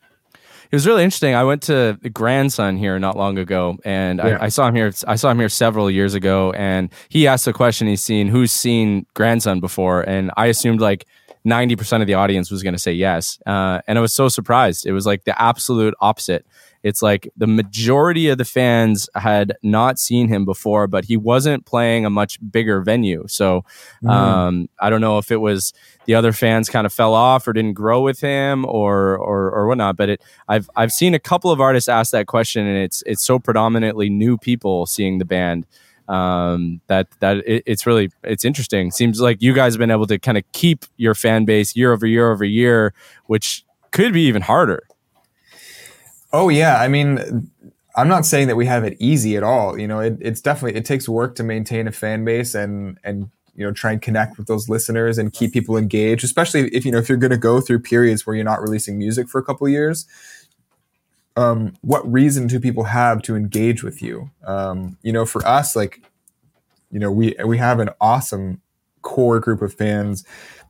[0.71, 1.35] It was really interesting.
[1.35, 4.39] I went to Grandson here not long ago, and yeah.
[4.41, 4.91] I, I, saw him here.
[5.07, 7.87] I saw him here several years ago, and he asked a question.
[7.87, 11.07] He's seen who's seen Grandson before, and I assumed like
[11.47, 14.29] ninety percent of the audience was going to say yes, uh, and I was so
[14.29, 14.85] surprised.
[14.85, 16.45] It was like the absolute opposite.
[16.83, 21.67] It's like the majority of the fans had not seen him before, but he wasn't
[21.67, 23.25] playing a much bigger venue.
[23.27, 23.65] So
[24.05, 24.09] mm.
[24.09, 25.73] um, I don't know if it was
[26.05, 29.67] the other fans kind of fell off or didn't grow with him or or, or
[29.67, 29.97] whatnot.
[29.97, 33.25] But it, I've I've seen a couple of artists ask that question, and it's it's
[33.25, 35.67] so predominantly new people seeing the band
[36.09, 38.91] um, that that it, it's really it's interesting.
[38.91, 41.93] Seems like you guys have been able to kind of keep your fan base year
[41.93, 42.95] over year over year,
[43.27, 44.87] which could be even harder.
[46.33, 47.51] Oh yeah, I mean,
[47.97, 49.79] I'm not saying that we have it easy at all.
[49.79, 53.31] You know, it, it's definitely it takes work to maintain a fan base and and
[53.55, 56.93] you know try and connect with those listeners and keep people engaged, especially if you
[56.93, 59.45] know if you're going to go through periods where you're not releasing music for a
[59.45, 60.07] couple years.
[61.37, 64.31] Um, what reason do people have to engage with you?
[64.47, 66.01] Um, you know, for us, like,
[66.91, 68.63] you know, we we have an awesome
[69.03, 70.25] core group of fans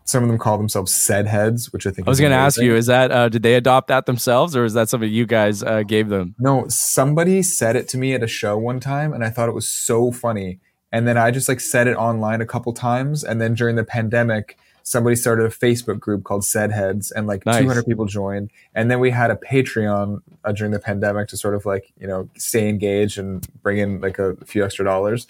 [0.07, 2.61] some of them call themselves said heads, which I think I was going to ask
[2.61, 5.63] you: Is that uh, did they adopt that themselves, or is that something you guys
[5.63, 6.35] uh, gave them?
[6.39, 9.55] No, somebody said it to me at a show one time, and I thought it
[9.55, 10.61] was so funny.
[10.93, 13.85] And then I just like said it online a couple times, and then during the
[13.85, 17.61] pandemic, somebody started a Facebook group called Said Heads, and like nice.
[17.61, 18.51] 200 people joined.
[18.73, 22.07] And then we had a Patreon uh, during the pandemic to sort of like you
[22.07, 25.27] know stay engaged and bring in like a few extra dollars.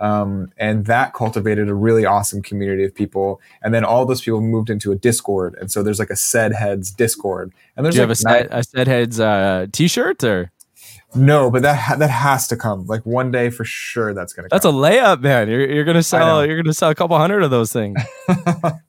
[0.00, 3.40] Um, and that cultivated a really awesome community of people.
[3.62, 6.52] And then all those people moved into a Discord, and so there's like a Said
[6.52, 7.52] Heads Discord.
[7.76, 10.52] And there's Do you like have a, set, a Said Heads uh, T-shirt or?
[11.14, 12.86] No, but that ha- that has to come.
[12.86, 14.48] Like one day for sure, that's gonna.
[14.50, 14.74] That's come.
[14.74, 15.48] a layup, man.
[15.48, 16.44] You're you're gonna sell.
[16.44, 17.98] You're gonna sell a couple hundred of those things.
[18.28, 18.80] the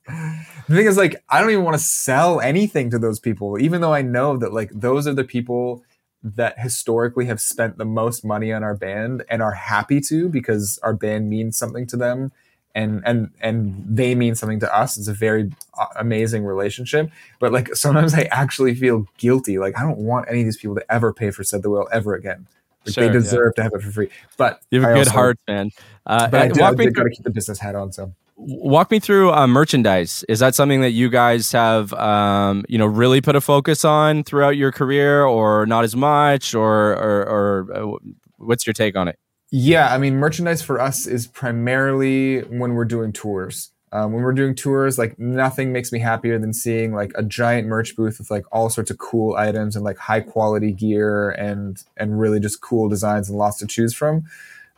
[0.67, 3.93] thing is, like, I don't even want to sell anything to those people, even though
[3.93, 5.83] I know that like those are the people
[6.21, 10.77] that historically have spent the most money on our band and are happy to because
[10.83, 12.31] our band means something to them
[12.75, 14.97] and and and they mean something to us.
[14.97, 17.09] It's a very uh, amazing relationship.
[17.39, 19.59] But like sometimes i actually feel guilty.
[19.59, 21.87] Like i don't want any of these people to ever pay for said the whale
[21.91, 22.47] ever again.
[22.85, 23.63] Like sure, they deserve yeah.
[23.63, 24.09] to have it for free.
[24.37, 25.71] But you have a I good also, heart man.
[26.05, 28.13] Uh, but i, do, I, I gotta keep the business hat on so.
[28.41, 30.23] Walk me through uh, merchandise.
[30.29, 34.23] Is that something that you guys have um, you know really put a focus on
[34.23, 39.09] throughout your career or not as much or or, or uh, what's your take on
[39.09, 39.19] it
[39.51, 43.71] yeah i mean merchandise for us is primarily when we're doing tours.
[43.91, 47.67] Um, when we're doing tours like nothing makes me happier than seeing like a giant
[47.67, 51.83] merch booth with like all sorts of cool items and like high quality gear and
[51.97, 54.25] and really just cool designs and lots to choose from.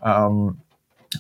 [0.02, 0.62] Um,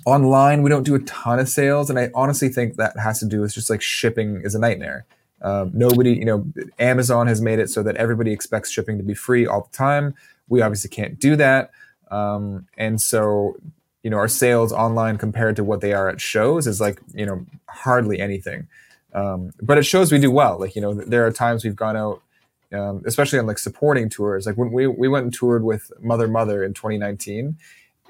[0.05, 3.25] online we don't do a ton of sales and i honestly think that has to
[3.25, 5.05] do with just like shipping is a nightmare.
[5.41, 6.45] Um, nobody you know
[6.79, 10.15] amazon has made it so that everybody expects shipping to be free all the time.
[10.47, 11.71] We obviously can't do that
[12.11, 13.55] um, and so
[14.03, 17.25] you know our sales online compared to what they are at shows is like you
[17.25, 18.67] know hardly anything.
[19.13, 20.59] Um, but at shows we do well.
[20.59, 22.21] Like you know there are times we've gone out
[22.73, 24.45] um, especially on like supporting tours.
[24.45, 27.57] Like when we, we went and toured with mother mother in 2019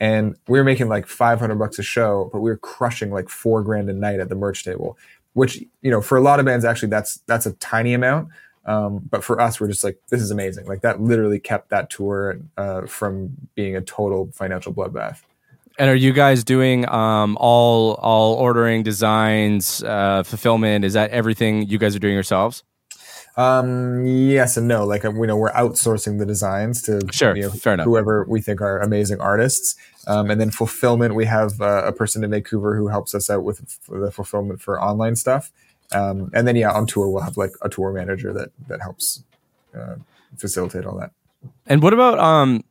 [0.02, 3.62] and we were making like 500 bucks a show but we were crushing like four
[3.62, 4.98] grand a night at the merch table
[5.34, 8.28] which you know for a lot of bands actually that's that's a tiny amount
[8.66, 11.90] um, but for us we're just like this is amazing like that literally kept that
[11.90, 15.22] tour uh, from being a total financial bloodbath
[15.80, 21.68] and are you guys doing um, all all ordering designs uh, fulfillment is that everything
[21.68, 22.64] you guys are doing yourselves
[23.38, 24.86] um, yes and no.
[24.86, 27.86] Like, you know, we're outsourcing the designs to sure, you know, fair enough.
[27.86, 29.76] whoever we think are amazing artists.
[30.08, 33.44] Um, and then fulfillment, we have uh, a person in Vancouver who helps us out
[33.44, 35.52] with the fulfillment for online stuff.
[35.94, 39.24] Um, and then yeah, on tour we'll have like a tour manager that that helps
[39.78, 39.96] uh,
[40.38, 41.12] facilitate all that.
[41.66, 42.64] And what about um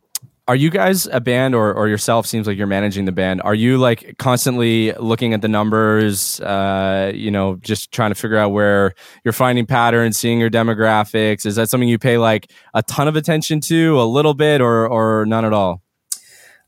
[0.48, 3.40] are you guys a band or, or yourself seems like you're managing the band.
[3.42, 8.37] Are you like constantly looking at the numbers uh, you know just trying to figure
[8.37, 8.94] out where
[9.25, 11.46] you're finding patterns seeing your demographics?
[11.46, 14.88] Is that something you pay like a ton of attention to a little bit or
[14.88, 15.83] or none at all?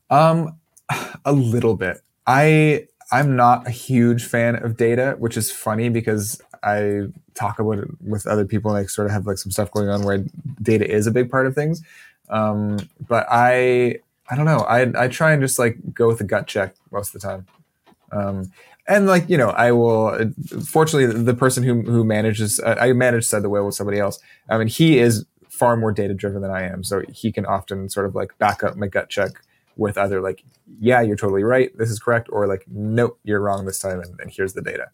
[0.09, 0.57] Um
[1.25, 2.01] a little bit.
[2.25, 7.01] I i'm not a huge fan of data which is funny because i
[7.35, 9.89] talk about it with other people and i sort of have like some stuff going
[9.89, 10.23] on where
[10.61, 11.81] data is a big part of things
[12.29, 13.99] um, but I
[14.29, 14.59] I don't know.
[14.59, 17.45] I I try and just like go with a gut check most of the time.
[18.11, 18.51] Um,
[18.87, 20.33] and like you know, I will.
[20.65, 24.19] Fortunately, the person who who manages, I manage said the whale with somebody else.
[24.49, 27.89] I mean, he is far more data driven than I am, so he can often
[27.89, 29.31] sort of like back up my gut check
[29.75, 30.43] with either like,
[30.79, 34.19] yeah, you're totally right, this is correct, or like, nope, you're wrong this time, and,
[34.19, 34.87] and here's the data.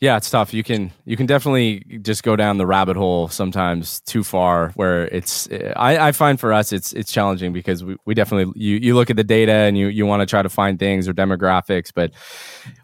[0.00, 0.54] Yeah, it's tough.
[0.54, 4.70] You can you can definitely just go down the rabbit hole sometimes too far.
[4.76, 8.76] Where it's I, I find for us it's it's challenging because we, we definitely you
[8.76, 11.14] you look at the data and you you want to try to find things or
[11.14, 12.12] demographics, but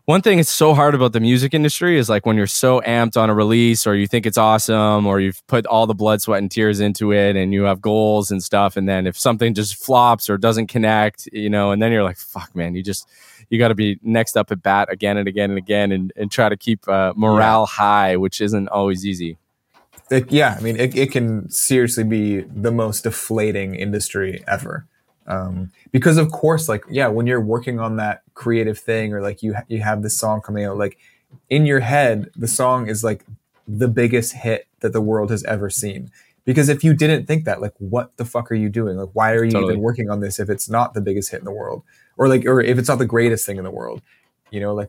[0.05, 3.16] one thing that's so hard about the music industry is like when you're so amped
[3.16, 6.41] on a release or you think it's awesome or you've put all the blood, sweat,
[6.41, 9.76] and tears into it and you have goals and stuff, and then if something just
[9.82, 13.09] flops or doesn't connect, you know, and then you're like, fuck, man, you just
[13.51, 16.30] you got to be next up at bat again and again and again and, and
[16.30, 17.76] try to keep uh, morale yeah.
[17.76, 19.39] high, which isn't always easy.
[20.11, 24.87] It, yeah, I mean, it, it can seriously be the most deflating industry ever.
[25.27, 29.43] Um, because of course, like, yeah, when you're working on that creative thing or like
[29.43, 30.99] you, ha- you have this song coming out, like
[31.49, 33.25] in your head, the song is like
[33.66, 36.11] the biggest hit that the world has ever seen.
[36.45, 38.99] Because if you didn't think that, like, what the fuck are you doing?
[38.99, 39.72] Like, why are you totally.
[39.72, 41.83] even working on this if it's not the biggest hit in the world?
[42.16, 44.03] or like or if it's not the greatest thing in the world
[44.51, 44.89] you know like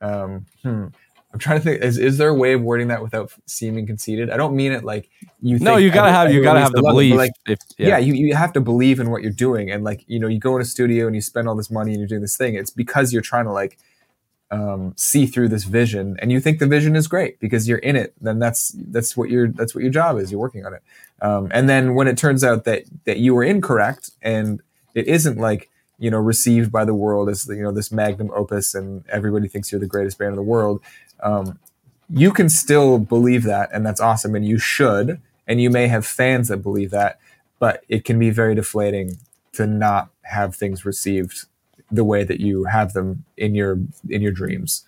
[0.00, 0.86] um hmm.
[1.32, 4.30] I'm trying to think is, is there a way of wording that without seeming conceited
[4.30, 5.08] i don't mean it like
[5.40, 7.88] you no you gotta have you gotta have the belief like if, yeah.
[7.88, 7.98] yeah.
[7.98, 10.56] you, you have to believe in what you're doing and like you know you go
[10.56, 12.70] in a studio and you spend all this money and you're doing this thing it's
[12.70, 13.78] because you're trying to like
[14.52, 17.94] um, see through this vision and you think the vision is great because you're in
[17.94, 20.82] it then that's that's what your that's what your job is you're working on it
[21.22, 24.60] um, and then when it turns out that that you were incorrect and
[24.94, 25.70] it isn't like
[26.00, 29.70] you know received by the world as you know this magnum opus and everybody thinks
[29.70, 30.80] you're the greatest band in the world
[31.22, 31.58] um,
[32.08, 36.06] you can still believe that and that's awesome and you should and you may have
[36.06, 37.18] fans that believe that
[37.58, 39.16] but it can be very deflating
[39.52, 41.46] to not have things received
[41.90, 44.84] the way that you have them in your in your dreams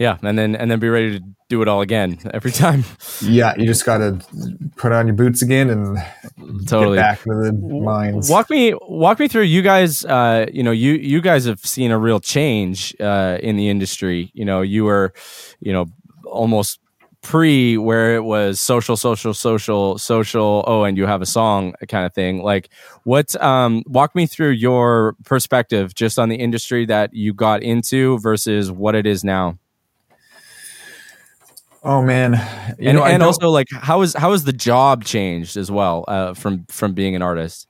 [0.00, 2.84] yeah and then and then be ready to do it all again every time.
[3.20, 4.18] Yeah you just gotta
[4.76, 6.02] put on your boots again and
[6.66, 6.96] totally.
[6.96, 8.30] get back to the mines.
[8.30, 11.90] Walk me walk me through you guys uh you know you you guys have seen
[11.90, 14.30] a real change uh in the industry.
[14.32, 15.12] You know you were
[15.60, 15.86] you know
[16.24, 16.80] almost
[17.22, 22.06] pre where it was social social social social oh and you have a song kind
[22.06, 22.42] of thing.
[22.42, 22.70] Like
[23.04, 28.18] what um walk me through your perspective just on the industry that you got into
[28.20, 29.58] versus what it is now
[31.82, 32.32] Oh man,
[32.78, 36.04] you and, know, and also like how is how is the job changed as well
[36.08, 37.68] uh, from from being an artist?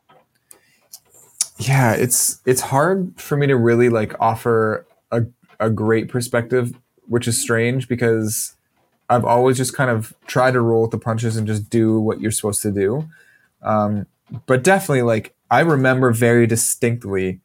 [1.59, 5.23] Yeah, it's it's hard for me to really like offer a
[5.61, 6.73] a great perspective,
[7.07, 8.55] which is strange because
[9.09, 12.21] I've always just kind of tried to roll with the punches and just do what
[12.21, 13.09] you're supposed to do.
[13.63, 14.07] Um,
[14.47, 17.41] but definitely, like I remember very distinctly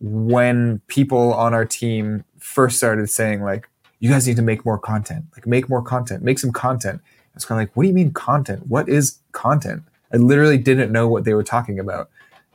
[0.00, 3.68] when people on our team first started saying like
[4.00, 5.24] you guys need to make more content.
[5.34, 7.00] Like make more content, make some content.
[7.34, 8.68] It's kind of like, what do you mean content?
[8.68, 9.82] What is content?
[10.12, 12.10] I literally didn't know what they were talking about.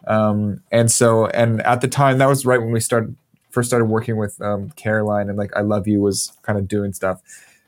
[0.08, 3.16] Um, and so, and at the time, that was right when we started
[3.52, 6.94] first started working with um, Caroline, and like I Love You was kind of doing
[6.94, 7.22] stuff.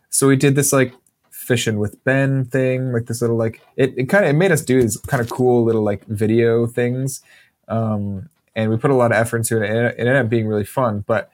[0.10, 0.94] So we did this like
[1.30, 4.62] fishing with Ben thing, like this little like it, it kind of it made us
[4.62, 7.22] do these kind of cool little like video things,
[7.68, 9.70] um, and we put a lot of effort into it.
[9.70, 11.32] And it ended up being really fun, but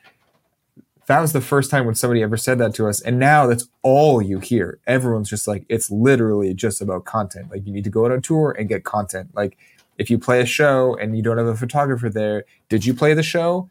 [1.07, 3.01] that was the first time when somebody ever said that to us.
[3.01, 4.79] And now that's all you hear.
[4.85, 7.49] Everyone's just like, it's literally just about content.
[7.49, 9.29] Like you need to go out on tour and get content.
[9.33, 9.57] Like
[9.97, 13.13] if you play a show and you don't have a photographer there, did you play
[13.13, 13.69] the show?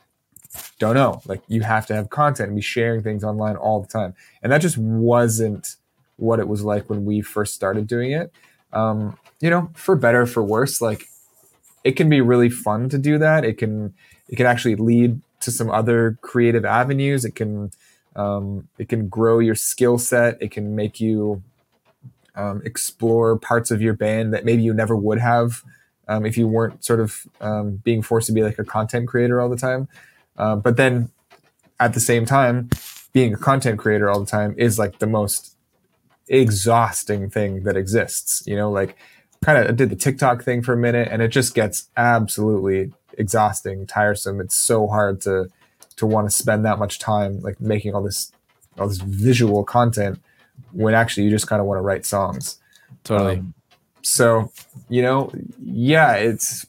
[0.79, 1.21] Don't know.
[1.27, 4.15] Like you have to have content and be sharing things online all the time.
[4.43, 5.77] And that just wasn't
[6.17, 8.33] what it was like when we first started doing it.
[8.73, 11.07] Um, you know, for better, for worse, like
[11.85, 13.45] it can be really fun to do that.
[13.45, 13.93] It can,
[14.31, 17.25] it can actually lead to some other creative avenues.
[17.25, 17.71] It can
[18.15, 20.37] um, it can grow your skill set.
[20.41, 21.43] It can make you
[22.35, 25.63] um, explore parts of your band that maybe you never would have
[26.09, 29.41] um, if you weren't sort of um, being forced to be like a content creator
[29.41, 29.89] all the time.
[30.37, 31.11] Uh, but then
[31.81, 32.69] at the same time,
[33.13, 35.57] being a content creator all the time is like the most
[36.29, 38.43] exhausting thing that exists.
[38.47, 38.97] You know, like
[39.45, 43.87] kind of did the TikTok thing for a minute and it just gets absolutely exhausting,
[43.87, 44.41] tiresome.
[44.41, 45.51] It's so hard to
[45.97, 48.33] to want to spend that much time like making all this
[48.79, 50.21] all this visual content
[50.73, 52.59] when actually you just kind of want to write songs.
[53.05, 53.39] Totally.
[53.39, 53.55] Um,
[54.03, 54.53] so,
[54.89, 56.67] you know, yeah, it's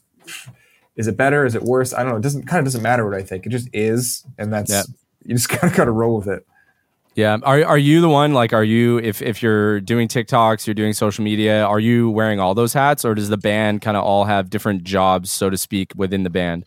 [0.96, 1.46] is it better?
[1.46, 1.94] Is it worse?
[1.94, 2.18] I don't know.
[2.18, 3.46] It doesn't kind of doesn't matter what I think.
[3.46, 4.82] It just is, and that's yeah.
[5.24, 6.46] you just kind of got to roll with it.
[7.18, 7.38] Yeah.
[7.42, 10.92] Are are you the one like are you if if you're doing TikToks, you're doing
[10.92, 14.26] social media, are you wearing all those hats or does the band kind of all
[14.26, 16.64] have different jobs so to speak within the band?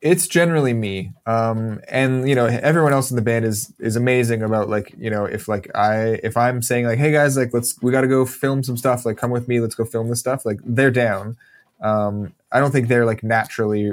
[0.00, 4.44] it's generally me um and you know everyone else in the band is is amazing
[4.44, 7.76] about like you know if like i if i'm saying like hey guys like let's
[7.82, 10.20] we got to go film some stuff like come with me let's go film this
[10.20, 11.36] stuff like they're down
[11.80, 13.92] um i don't think they're like naturally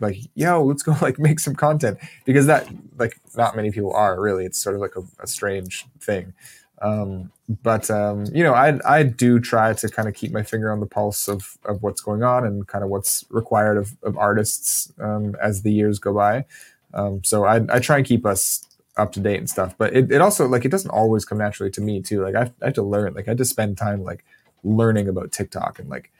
[0.00, 2.66] like yo let's go like make some content because that
[2.98, 6.32] like not many people are really it's sort of like a, a strange thing
[6.80, 7.30] um,
[7.62, 10.80] but um, you know, I I do try to kind of keep my finger on
[10.80, 14.92] the pulse of of what's going on and kind of what's required of, of artists
[15.00, 16.46] um, as the years go by.
[16.94, 19.76] Um, so I I try and keep us up to date and stuff.
[19.76, 22.22] But it, it also like it doesn't always come naturally to me too.
[22.22, 23.14] Like I, I have to learn.
[23.14, 24.24] Like I to spend time like
[24.62, 26.10] learning about TikTok and like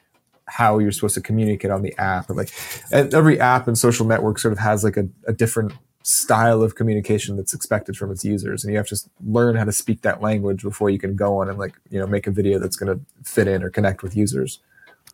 [0.50, 2.50] how you're supposed to communicate on the app and like
[2.92, 5.72] every app and social network sort of has like a, a different
[6.02, 9.72] style of communication that's expected from its users and you have to learn how to
[9.72, 12.58] speak that language before you can go on and like you know make a video
[12.58, 14.60] that's going to fit in or connect with users.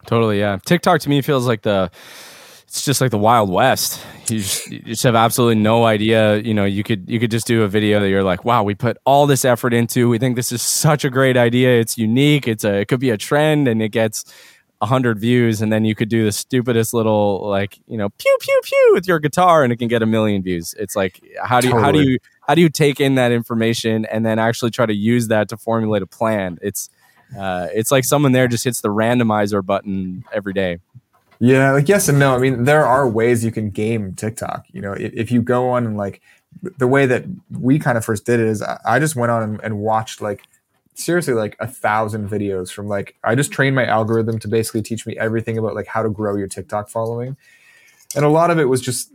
[0.06, 0.58] Totally yeah.
[0.64, 1.90] Tiktok to me feels like the
[2.68, 4.00] it's just like the wild west.
[4.28, 7.46] You just, you just have absolutely no idea you know you could you could just
[7.46, 10.08] do a video that you're like wow we put all this effort into.
[10.08, 11.80] We think this is such a great idea.
[11.80, 12.46] It's unique.
[12.46, 14.24] It's a it could be a trend and it gets
[14.78, 18.60] 100 views and then you could do the stupidest little like you know pew pew
[18.62, 20.74] pew with your guitar and it can get a million views.
[20.78, 21.84] It's like how do you totally.
[21.84, 24.94] how do you how do you take in that information and then actually try to
[24.94, 26.58] use that to formulate a plan?
[26.60, 26.90] It's
[27.36, 30.78] uh, it's like someone there just hits the randomizer button every day.
[31.38, 32.34] Yeah like yes and no.
[32.34, 34.92] I mean there are ways you can game tiktok you know?
[34.92, 36.20] If, if you go on and like
[36.78, 39.60] the way that we kind of first did it is i just went on and,
[39.62, 40.42] and watched like
[40.98, 45.06] seriously like a thousand videos from like I just trained my algorithm to basically teach
[45.06, 47.36] me everything about like how to grow your TikTok following.
[48.14, 49.12] And a lot of it was just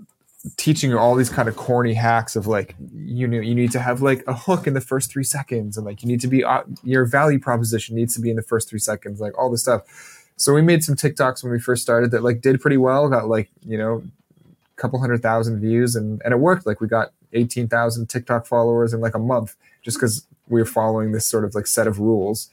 [0.57, 3.79] teaching you all these kind of corny hacks of like you know you need to
[3.79, 6.43] have like a hook in the first 3 seconds and like you need to be
[6.43, 9.61] uh, your value proposition needs to be in the first 3 seconds like all this
[9.61, 10.27] stuff.
[10.37, 13.27] So we made some TikToks when we first started that like did pretty well, got
[13.27, 14.03] like, you know,
[14.47, 18.93] a couple hundred thousand views and and it worked like we got 18,000 TikTok followers
[18.93, 21.99] in like a month just cuz we were following this sort of like set of
[21.99, 22.49] rules.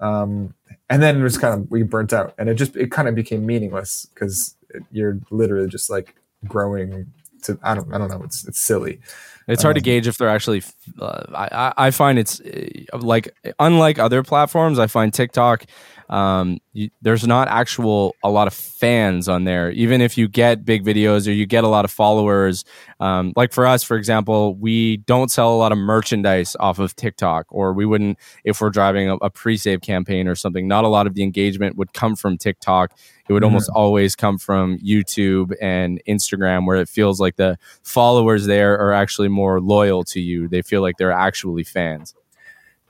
[0.00, 0.54] Um,
[0.90, 3.14] and then it was kind of we burnt out, and it just it kind of
[3.14, 4.56] became meaningless because
[4.90, 6.14] you're literally just like
[6.46, 9.00] growing to I don't I don't know it's it's silly.
[9.48, 10.62] It's hard um, to gauge if they're actually.
[11.00, 14.78] Uh, I I find it's uh, like unlike other platforms.
[14.78, 15.64] I find TikTok
[16.08, 19.70] um, you, there's not actual a lot of fans on there.
[19.70, 22.64] Even if you get big videos or you get a lot of followers,
[23.00, 26.94] um, like for us, for example, we don't sell a lot of merchandise off of
[26.96, 30.68] TikTok, or we wouldn't if we're driving a, a pre-save campaign or something.
[30.68, 32.92] Not a lot of the engagement would come from TikTok.
[33.28, 33.46] It would mm-hmm.
[33.46, 38.92] almost always come from YouTube and Instagram, where it feels like the followers there are
[38.92, 40.48] actually more loyal to you.
[40.48, 42.14] They feel like they're actually fans.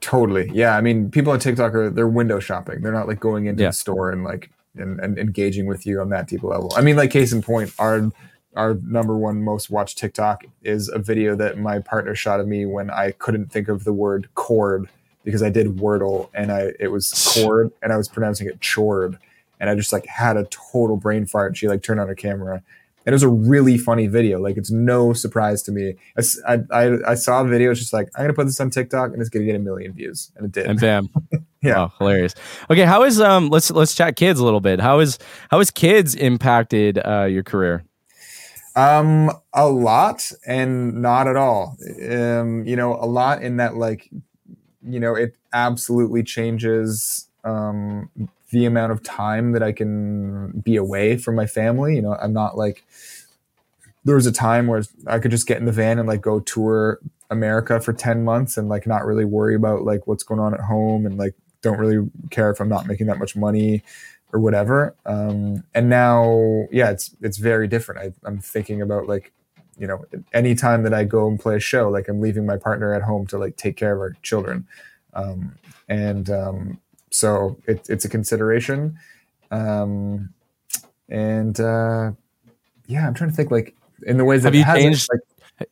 [0.03, 0.51] Totally.
[0.53, 0.77] Yeah.
[0.77, 2.83] I mean, people on TikTok are they're window shopping.
[2.83, 3.69] They're not like going into yeah.
[3.69, 6.73] the store and like and, and engaging with you on that deep level.
[6.77, 8.11] I mean, like case in point, our
[8.55, 12.67] our number one most watched TikTok is a video that my partner shot of me
[12.67, 14.89] when I couldn't think of the word chord
[15.25, 19.19] because I did Wordle and I it was chord and I was pronouncing it chored
[19.61, 21.57] and I just like had a total brain fart.
[21.57, 22.63] She like turned on her camera
[23.05, 24.39] it was a really funny video.
[24.39, 25.95] Like it's no surprise to me.
[26.47, 27.71] I, I, I saw a video.
[27.71, 29.93] It's just like I'm gonna put this on TikTok and it's gonna get a million
[29.93, 30.67] views, and it did.
[30.67, 31.09] And bam,
[31.63, 32.35] yeah, hilarious.
[32.71, 33.49] Okay, how is um?
[33.49, 34.81] Let's let's chat kids a little bit.
[34.81, 35.19] How is
[35.51, 37.85] how has kids impacted uh, your career?
[38.75, 41.77] Um, a lot and not at all.
[42.11, 44.09] Um, you know, a lot in that like,
[44.83, 48.09] you know, it absolutely changes um
[48.53, 51.97] the amount of time that I can be away from my family.
[51.97, 52.85] You know, I'm not like
[54.05, 56.41] there was a time where I could just get in the van and like go
[56.41, 57.01] tour
[57.31, 60.61] America for 10 months and like not really worry about like what's going on at
[60.61, 63.83] home and like don't really care if I'm not making that much money
[64.33, 64.95] or whatever.
[65.07, 68.01] Um, and now, yeah, it's it's very different.
[68.01, 69.33] I, I'm thinking about like,
[69.79, 72.93] you know, anytime that I go and play a show, like I'm leaving my partner
[72.93, 74.67] at home to like take care of our children.
[75.15, 75.55] Um,
[75.89, 76.81] and um,
[77.13, 78.99] so it, it's a consideration.
[79.51, 80.33] Um,
[81.09, 82.13] and uh,
[82.87, 85.09] yeah, I'm trying to think like in the ways that have you changed.
[85.13, 85.21] Like,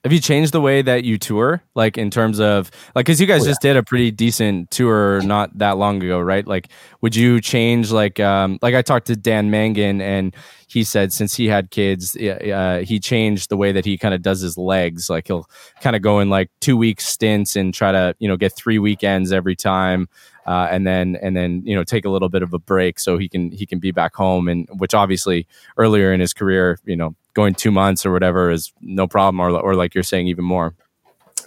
[0.04, 3.26] have you changed the way that you tour, like in terms of like, because you
[3.26, 3.70] guys oh, just yeah.
[3.70, 6.46] did a pretty decent tour not that long ago, right?
[6.46, 6.68] Like,
[7.00, 10.36] would you change like, um, like I talked to Dan Mangan and
[10.68, 14.22] he said since he had kids, uh, he changed the way that he kind of
[14.22, 15.10] does his legs.
[15.10, 15.48] Like he'll
[15.80, 18.78] kind of go in like two week stints and try to you know get three
[18.78, 20.08] weekends every time
[20.46, 23.18] uh, and then and then you know take a little bit of a break so
[23.18, 26.96] he can he can be back home and which obviously earlier in his career you
[26.96, 30.44] know going two months or whatever is no problem or or like you're saying even
[30.44, 30.74] more.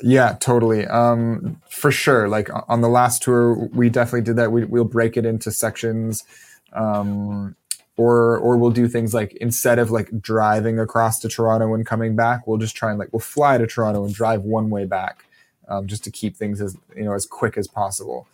[0.01, 0.85] Yeah, totally.
[0.87, 2.27] Um, for sure.
[2.27, 4.51] Like on the last tour, we definitely did that.
[4.51, 6.23] We, we'll break it into sections.
[6.73, 7.55] Um,
[7.95, 12.15] or or we'll do things like instead of like driving across to Toronto and coming
[12.15, 15.25] back, we'll just try and like we'll fly to Toronto and drive one way back,
[15.67, 18.27] um, just to keep things as you know as quick as possible.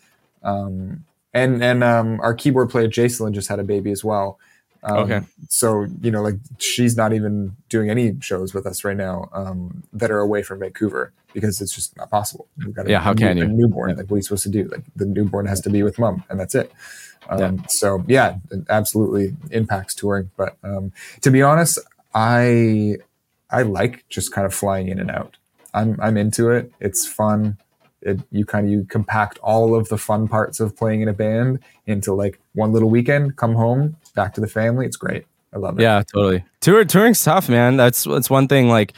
[0.44, 4.40] Um, and and um, our keyboard player Jason just had a baby as well.
[4.82, 5.22] Um, Okay.
[5.50, 9.84] So you know, like she's not even doing any shows with us right now um,
[9.94, 12.48] that are away from Vancouver because it's just not possible.
[12.58, 13.52] We've got a, Yeah, how can new- a you?
[13.54, 13.90] newborn?
[13.92, 13.96] Yeah.
[13.98, 14.64] Like, what are you supposed to do?
[14.70, 16.72] Like, the newborn has to be with mom, and that's it.
[17.30, 17.52] Um, Yeah.
[17.68, 20.32] So yeah, it absolutely impacts touring.
[20.38, 21.78] But um, to be honest,
[22.16, 22.96] I
[23.52, 25.36] I like just kind of flying in and out.
[25.74, 26.72] I'm I'm into it.
[26.80, 27.58] It's fun.
[28.02, 31.14] It, you kind of you compact all of the fun parts of playing in a
[31.14, 33.36] band into like one little weekend.
[33.36, 34.86] Come home, back to the family.
[34.86, 35.26] It's great.
[35.54, 35.84] I love it.
[35.84, 36.45] Yeah, totally.
[36.62, 37.78] Tour touring's tough, man.
[37.78, 38.70] That's that's one thing.
[38.70, 38.93] Like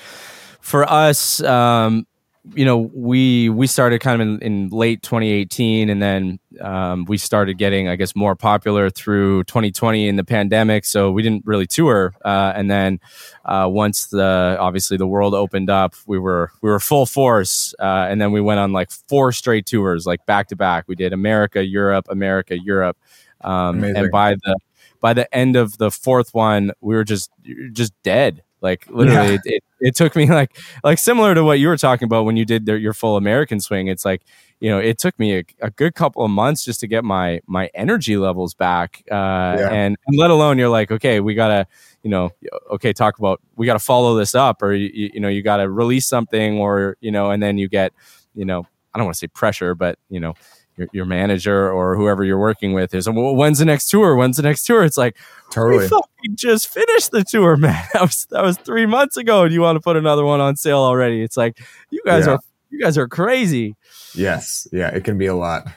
[0.59, 2.05] for us, um,
[2.53, 7.17] you know, we we started kind of in, in late 2018, and then um, we
[7.17, 10.85] started getting, I guess, more popular through 2020 in the pandemic.
[10.85, 12.99] So we didn't really tour, uh, and then
[13.45, 18.07] uh, once the obviously the world opened up, we were we were full force, uh,
[18.09, 20.85] and then we went on like four straight tours, like back to back.
[20.87, 22.97] We did America, Europe, America, Europe,
[23.41, 24.57] um, and by the
[24.99, 27.29] by the end of the fourth one, we were just
[27.71, 28.43] just dead.
[28.61, 29.35] Like literally, Yeah.
[29.35, 32.37] it, it, it took me like like similar to what you were talking about when
[32.37, 33.87] you did your full American swing.
[33.87, 34.21] It's like
[34.59, 37.41] you know, it took me a, a good couple of months just to get my
[37.47, 41.65] my energy levels back, uh, and, and let alone you're like, okay, we gotta
[42.03, 42.31] you know,
[42.71, 46.05] okay, talk about we gotta follow this up, or you, you know, you gotta release
[46.07, 47.93] something, or you know, and then you get
[48.35, 50.33] you know, I don't want to say pressure, but you know.
[50.77, 54.15] Your, your manager or whoever you're working with is well, when's the next tour?
[54.15, 54.83] When's the next tour?
[54.83, 55.17] It's like
[55.51, 55.79] totally.
[55.83, 57.83] we fucking just finished the tour, man.
[57.93, 60.55] That was that was three months ago, and you want to put another one on
[60.55, 61.21] sale already?
[61.21, 61.59] It's like
[61.89, 62.33] you guys Yeah.
[62.33, 63.75] are you guys are crazy.
[64.15, 64.67] Yes.
[64.71, 64.87] Yeah.
[64.89, 65.67] It can be a lot.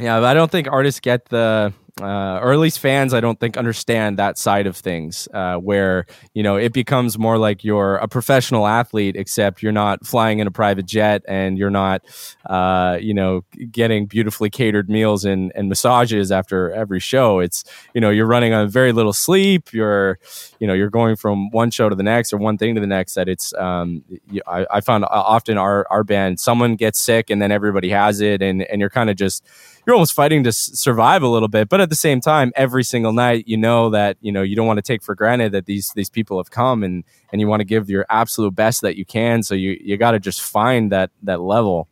[0.00, 3.38] Yeah, but I don't think artists get the, uh, or at least fans, I don't
[3.38, 7.96] think understand that side of things, uh, where you know it becomes more like you're
[7.96, 12.02] a professional athlete, except you're not flying in a private jet and you're not,
[12.46, 17.38] uh, you know, getting beautifully catered meals and, and massages after every show.
[17.38, 17.62] It's
[17.94, 19.72] you know you're running on very little sleep.
[19.72, 20.18] You're,
[20.58, 22.88] you know, you're going from one show to the next or one thing to the
[22.88, 23.14] next.
[23.14, 24.02] That it's, um,
[24.48, 28.42] I, I found often our our band, someone gets sick and then everybody has it,
[28.42, 29.46] and and you're kind of just
[29.86, 32.84] you're almost fighting to s- survive a little bit but at the same time every
[32.84, 35.66] single night you know that you know you don't want to take for granted that
[35.66, 38.96] these these people have come and and you want to give your absolute best that
[38.96, 41.88] you can so you you got to just find that that level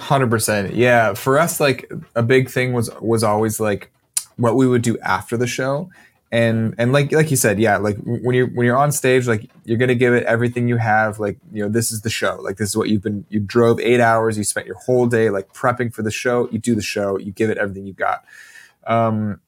[0.00, 0.74] Hundred percent.
[0.74, 1.12] Yeah.
[1.12, 3.92] For us, like a big thing was was always like
[4.36, 5.90] what we would do after the show.
[6.32, 9.50] And and like like you said, yeah, like when you're when you're on stage, like
[9.64, 11.18] you're gonna give it everything you have.
[11.18, 12.36] Like, you know, this is the show.
[12.40, 15.28] Like this is what you've been you drove eight hours, you spent your whole day
[15.28, 18.24] like prepping for the show, you do the show, you give it everything you got.
[18.86, 19.40] Um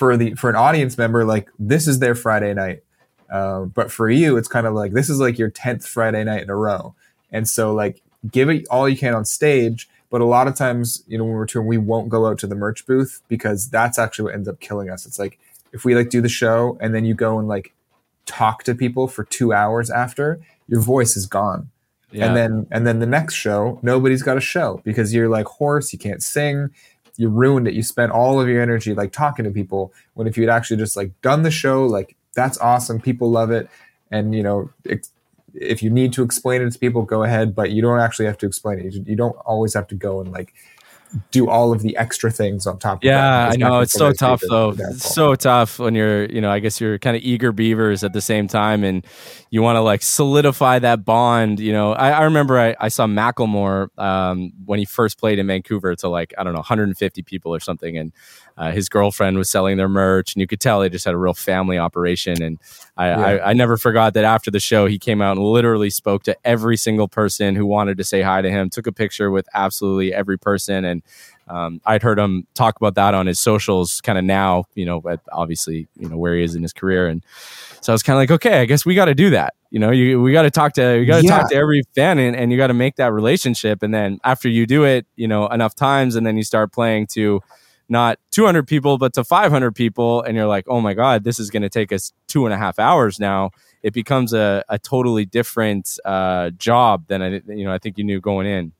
[0.00, 2.82] for the for an audience member, like this is their Friday night.
[3.30, 6.42] Uh, but for you, it's kind of like this is like your tenth Friday night
[6.42, 6.94] in a row,
[7.30, 9.88] and so like give it all you can on stage.
[10.10, 12.48] But a lot of times, you know, when we're touring, we won't go out to
[12.48, 15.06] the merch booth because that's actually what ends up killing us.
[15.06, 15.38] It's like
[15.72, 17.72] if we like do the show and then you go and like
[18.26, 21.70] talk to people for two hours after, your voice is gone.
[22.12, 22.26] Yeah.
[22.26, 25.92] And then and then the next show, nobody's got a show because you're like hoarse,
[25.92, 26.70] you can't sing,
[27.16, 27.74] you ruined it.
[27.74, 30.96] You spent all of your energy like talking to people when if you'd actually just
[30.96, 33.68] like done the show, like that's awesome, people love it,
[34.10, 35.12] and you know ex-
[35.54, 38.38] if you need to explain it to people, go ahead, but you don't actually have
[38.38, 38.92] to explain it.
[38.92, 40.54] You, you don't always have to go and like
[41.30, 42.98] do all of the extra things on top.
[42.98, 44.74] of that, Yeah, I know it's so tough though.
[44.76, 48.12] It's so tough when you're, you know, I guess you're kind of eager beavers at
[48.12, 49.04] the same time, and
[49.50, 51.60] you want to like solidify that bond.
[51.60, 55.46] You know, I, I remember I, I saw Macklemore um, when he first played in
[55.46, 58.12] Vancouver to like I don't know 150 people or something, and
[58.60, 61.18] uh, his girlfriend was selling their merch, and you could tell they just had a
[61.18, 62.42] real family operation.
[62.42, 62.58] And
[62.96, 63.16] I, Yeah.
[63.16, 66.36] I, I never forgot that after the show, he came out and literally spoke to
[66.44, 70.12] every single person who wanted to say hi to him, took a picture with absolutely
[70.12, 71.02] every person, and
[71.48, 75.00] um, I'd heard him talk about that on his socials kind of now, you know,
[75.00, 77.08] but obviously, you know, where he is in his career.
[77.08, 77.24] And
[77.80, 79.54] so I was kind of like, okay, I guess we got to do that.
[79.70, 81.38] You know, you, we got to talk to, you got to Yeah.
[81.38, 83.82] talk to every fan and, and you got to make that relationship.
[83.82, 87.08] And then after you do it, you know, enough times and then you start playing
[87.14, 87.40] to
[87.90, 90.22] not 200 people, but to 500 people.
[90.22, 92.56] And you're like, oh my God, this is going to take us two and a
[92.56, 93.50] half hours now.
[93.82, 98.04] It becomes a, a totally different uh, job than I, you know, I think you
[98.04, 98.72] knew going in.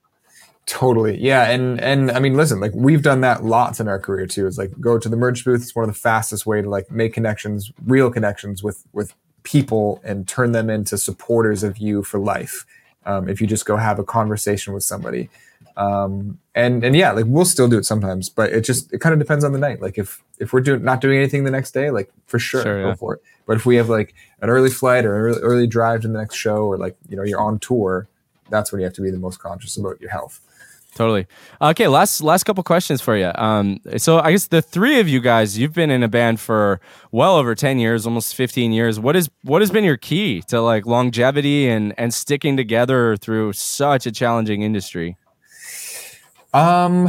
[0.67, 1.19] Totally.
[1.19, 1.51] Yeah.
[1.51, 4.47] And and I mean, listen, like we've done that lots in our career too.
[4.47, 5.63] It's like go to the merch booth.
[5.63, 10.01] It's one of the fastest way to like make connections, real connections with with people
[10.05, 12.67] and turn them into supporters of you for life.
[13.05, 15.29] Um, if you just go have a conversation with somebody.
[15.81, 19.15] Um, and and yeah, like we'll still do it sometimes, but it just it kind
[19.15, 19.81] of depends on the night.
[19.81, 22.83] Like if if we're doing not doing anything the next day, like for sure, Sure,
[22.83, 22.95] go yeah.
[22.95, 23.23] for it.
[23.47, 26.19] But if we have like an early flight or an early, early drive to the
[26.19, 28.09] next show, or like you know you're on tour,
[28.51, 30.41] that's when you have to be the most conscious about your health.
[30.97, 31.27] Totally.
[31.63, 33.31] Okay, last last couple questions for you.
[33.37, 36.81] Um, so I guess the three of you guys, you've been in a band for
[37.13, 38.99] well over ten years, almost fifteen years.
[39.01, 43.53] What is what has been your key to like longevity and and sticking together through
[43.53, 45.17] such a challenging industry?
[46.53, 47.09] Um,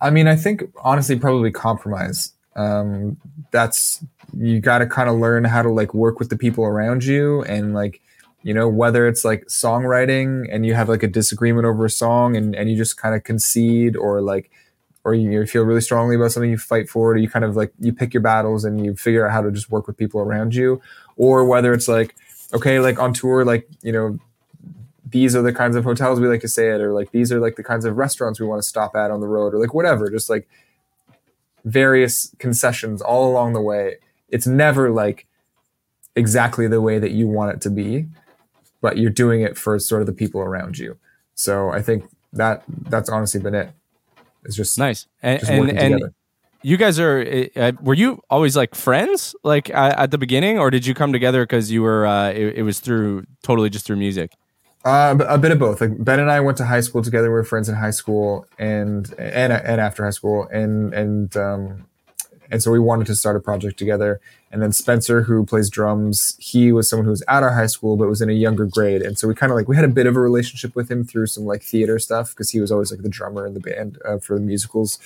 [0.00, 2.32] I mean, I think honestly, probably compromise.
[2.56, 3.16] Um,
[3.50, 4.04] that's
[4.36, 7.42] you got to kind of learn how to like work with the people around you,
[7.44, 8.00] and like
[8.42, 12.36] you know whether it's like songwriting and you have like a disagreement over a song,
[12.36, 14.50] and and you just kind of concede, or like,
[15.04, 17.56] or you feel really strongly about something, you fight for it, or you kind of
[17.56, 20.20] like you pick your battles and you figure out how to just work with people
[20.20, 20.80] around you,
[21.16, 22.16] or whether it's like
[22.52, 24.18] okay, like on tour, like you know
[25.10, 27.40] these are the kinds of hotels we like to stay at, or like these are
[27.40, 29.74] like the kinds of restaurants we want to stop at on the road, or like
[29.74, 30.48] whatever, just like
[31.64, 33.96] various concessions all along the way.
[34.28, 35.26] It's never like
[36.16, 38.06] exactly the way that you want it to be,
[38.80, 40.96] but you're doing it for sort of the people around you.
[41.34, 43.70] So I think that that's honestly been it.
[44.44, 45.06] It's just Nice.
[45.22, 46.14] And just and, and
[46.62, 50.70] you guys are uh, were you always like friends like uh, at the beginning, or
[50.70, 53.96] did you come together because you were uh, it, it was through totally just through
[53.96, 54.32] music?
[54.84, 55.80] Uh, a bit of both.
[55.80, 57.28] Like Ben and I went to high school together.
[57.28, 61.86] We were friends in high school and and and after high school, and and um,
[62.50, 64.20] and so we wanted to start a project together.
[64.50, 67.96] And then Spencer, who plays drums, he was someone who was at our high school
[67.96, 69.88] but was in a younger grade, and so we kind of like we had a
[69.88, 72.90] bit of a relationship with him through some like theater stuff because he was always
[72.90, 74.98] like the drummer in the band uh, for the musicals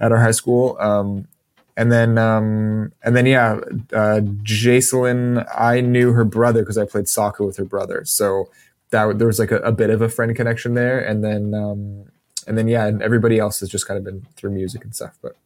[0.00, 0.76] at our high school.
[0.80, 1.28] Um,
[1.76, 3.60] and then um, and then yeah,
[3.92, 8.48] uh, Jaycelyn, I knew her brother because I played soccer with her brother, so
[8.94, 12.04] that there was like a, a bit of a friend connection there, and then um,
[12.46, 15.18] and then yeah, and everybody else has just kind of been through music and stuff.
[15.20, 15.36] But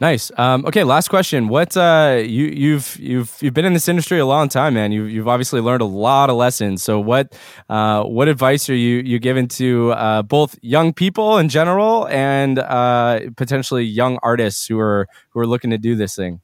[0.00, 0.30] Nice.
[0.38, 1.48] Um, okay, last question.
[1.48, 4.92] What uh, you you've you've you've been in this industry a long time, man.
[4.92, 6.84] You you've obviously learned a lot of lessons.
[6.84, 7.36] So what
[7.68, 12.60] uh, what advice are you you giving to uh, both young people in general and
[12.60, 16.40] uh, potentially young artists who are who are looking to do this thing?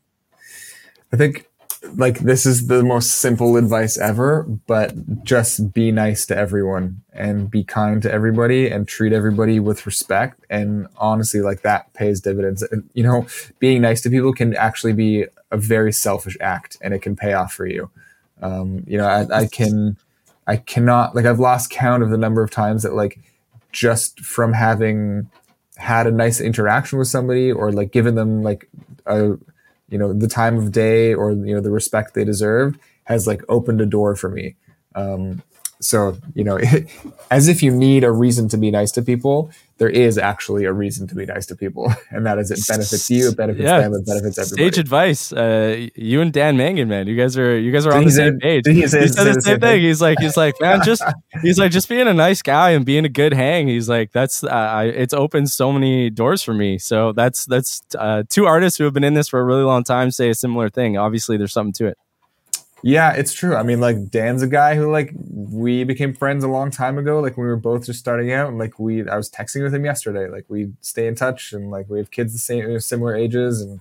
[1.13, 1.47] I think
[1.97, 7.51] like this is the most simple advice ever, but just be nice to everyone and
[7.51, 10.45] be kind to everybody and treat everybody with respect.
[10.51, 12.63] And honestly, like that pays dividends.
[12.63, 13.27] And, you know,
[13.59, 17.33] being nice to people can actually be a very selfish act and it can pay
[17.33, 17.91] off for you.
[18.43, 19.97] Um, you know, I, I can,
[20.47, 23.21] I cannot, like, I've lost count of the number of times that, like,
[23.73, 25.31] just from having
[25.77, 28.69] had a nice interaction with somebody or like given them like
[29.07, 29.33] a,
[29.95, 33.43] you know the time of day or you know the respect they deserved has like
[33.49, 34.57] opened a door for me.
[34.97, 35.41] Um,
[35.81, 36.59] so you know
[37.31, 40.73] as if you need a reason to be nice to people there is actually a
[40.73, 43.81] reason to be nice to people and that is it benefits you it benefits Yeah.
[43.81, 45.33] them it benefits everybody Sage advice.
[45.33, 47.09] Uh, you and Dan Mangan, man.
[47.09, 48.63] You guys are you guys are on He the same page.
[48.67, 49.81] he said the same thing?
[49.81, 51.03] He's like he's like man, just
[51.43, 53.67] he's like just being a nice guy and being a good hang.
[53.67, 56.79] He's like that's uh, I, it's opened so many doors for me.
[56.79, 59.83] So that's that's uh, two artists who have been in this for a really long
[59.83, 60.97] time say a similar thing.
[60.97, 61.99] Obviously, there's something to it.
[62.87, 63.57] Yeah, it's true.
[63.57, 67.19] I mean, like Dan's a guy who like we became friends a long time ago.
[67.19, 69.75] Like when we were both just starting out, and like we, I was texting with
[69.75, 70.29] him yesterday.
[70.29, 73.81] Like we stay in touch, and like we have kids the same, similar ages, and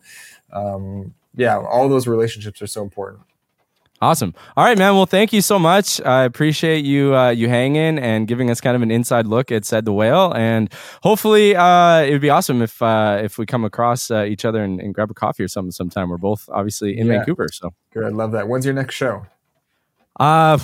[0.54, 3.24] um, yeah, all those relationships are so important.
[4.04, 4.36] Awesome.
[4.58, 4.96] All right, man.
[4.96, 6.02] Well, thank you so much.
[6.02, 9.64] I appreciate you uh, you hanging and giving us kind of an inside look at
[9.64, 10.34] said the whale.
[10.36, 10.70] And
[11.02, 14.62] hopefully, uh, it would be awesome if uh, if we come across uh, each other
[14.62, 16.10] and, and grab a coffee or something sometime.
[16.10, 17.20] We're both obviously in Yeah.
[17.20, 18.50] Vancouver, so Good, I love that.
[18.50, 19.26] When's your next show?
[20.20, 20.58] Uh,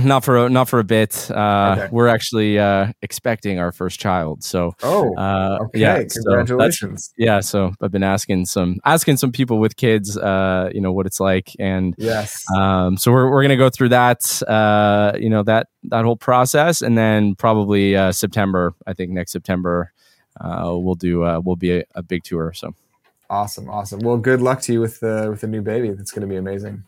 [0.00, 1.30] not for a, not for a bit.
[1.30, 1.88] Uh, Okay.
[1.92, 5.80] We're actually uh, expecting our first child, so Oh, uh, okay.
[5.80, 7.12] yeah, so Congratulations.
[7.16, 11.06] yeah, so I've been asking some asking some people with kids, uh, you know, what
[11.06, 12.44] it's like, and yes.
[12.56, 16.82] um, so we're, we're gonna go through that, uh, you know, that that whole process,
[16.82, 18.74] and then probably uh, September.
[18.86, 19.92] I think next September
[20.40, 22.52] uh, we'll do uh, we'll be a, a big tour.
[22.54, 22.74] So
[23.30, 23.68] awesome.
[23.70, 24.00] Awesome.
[24.00, 25.90] Well, good luck to you with the with the new baby.
[25.90, 26.82] That's going to be amazing.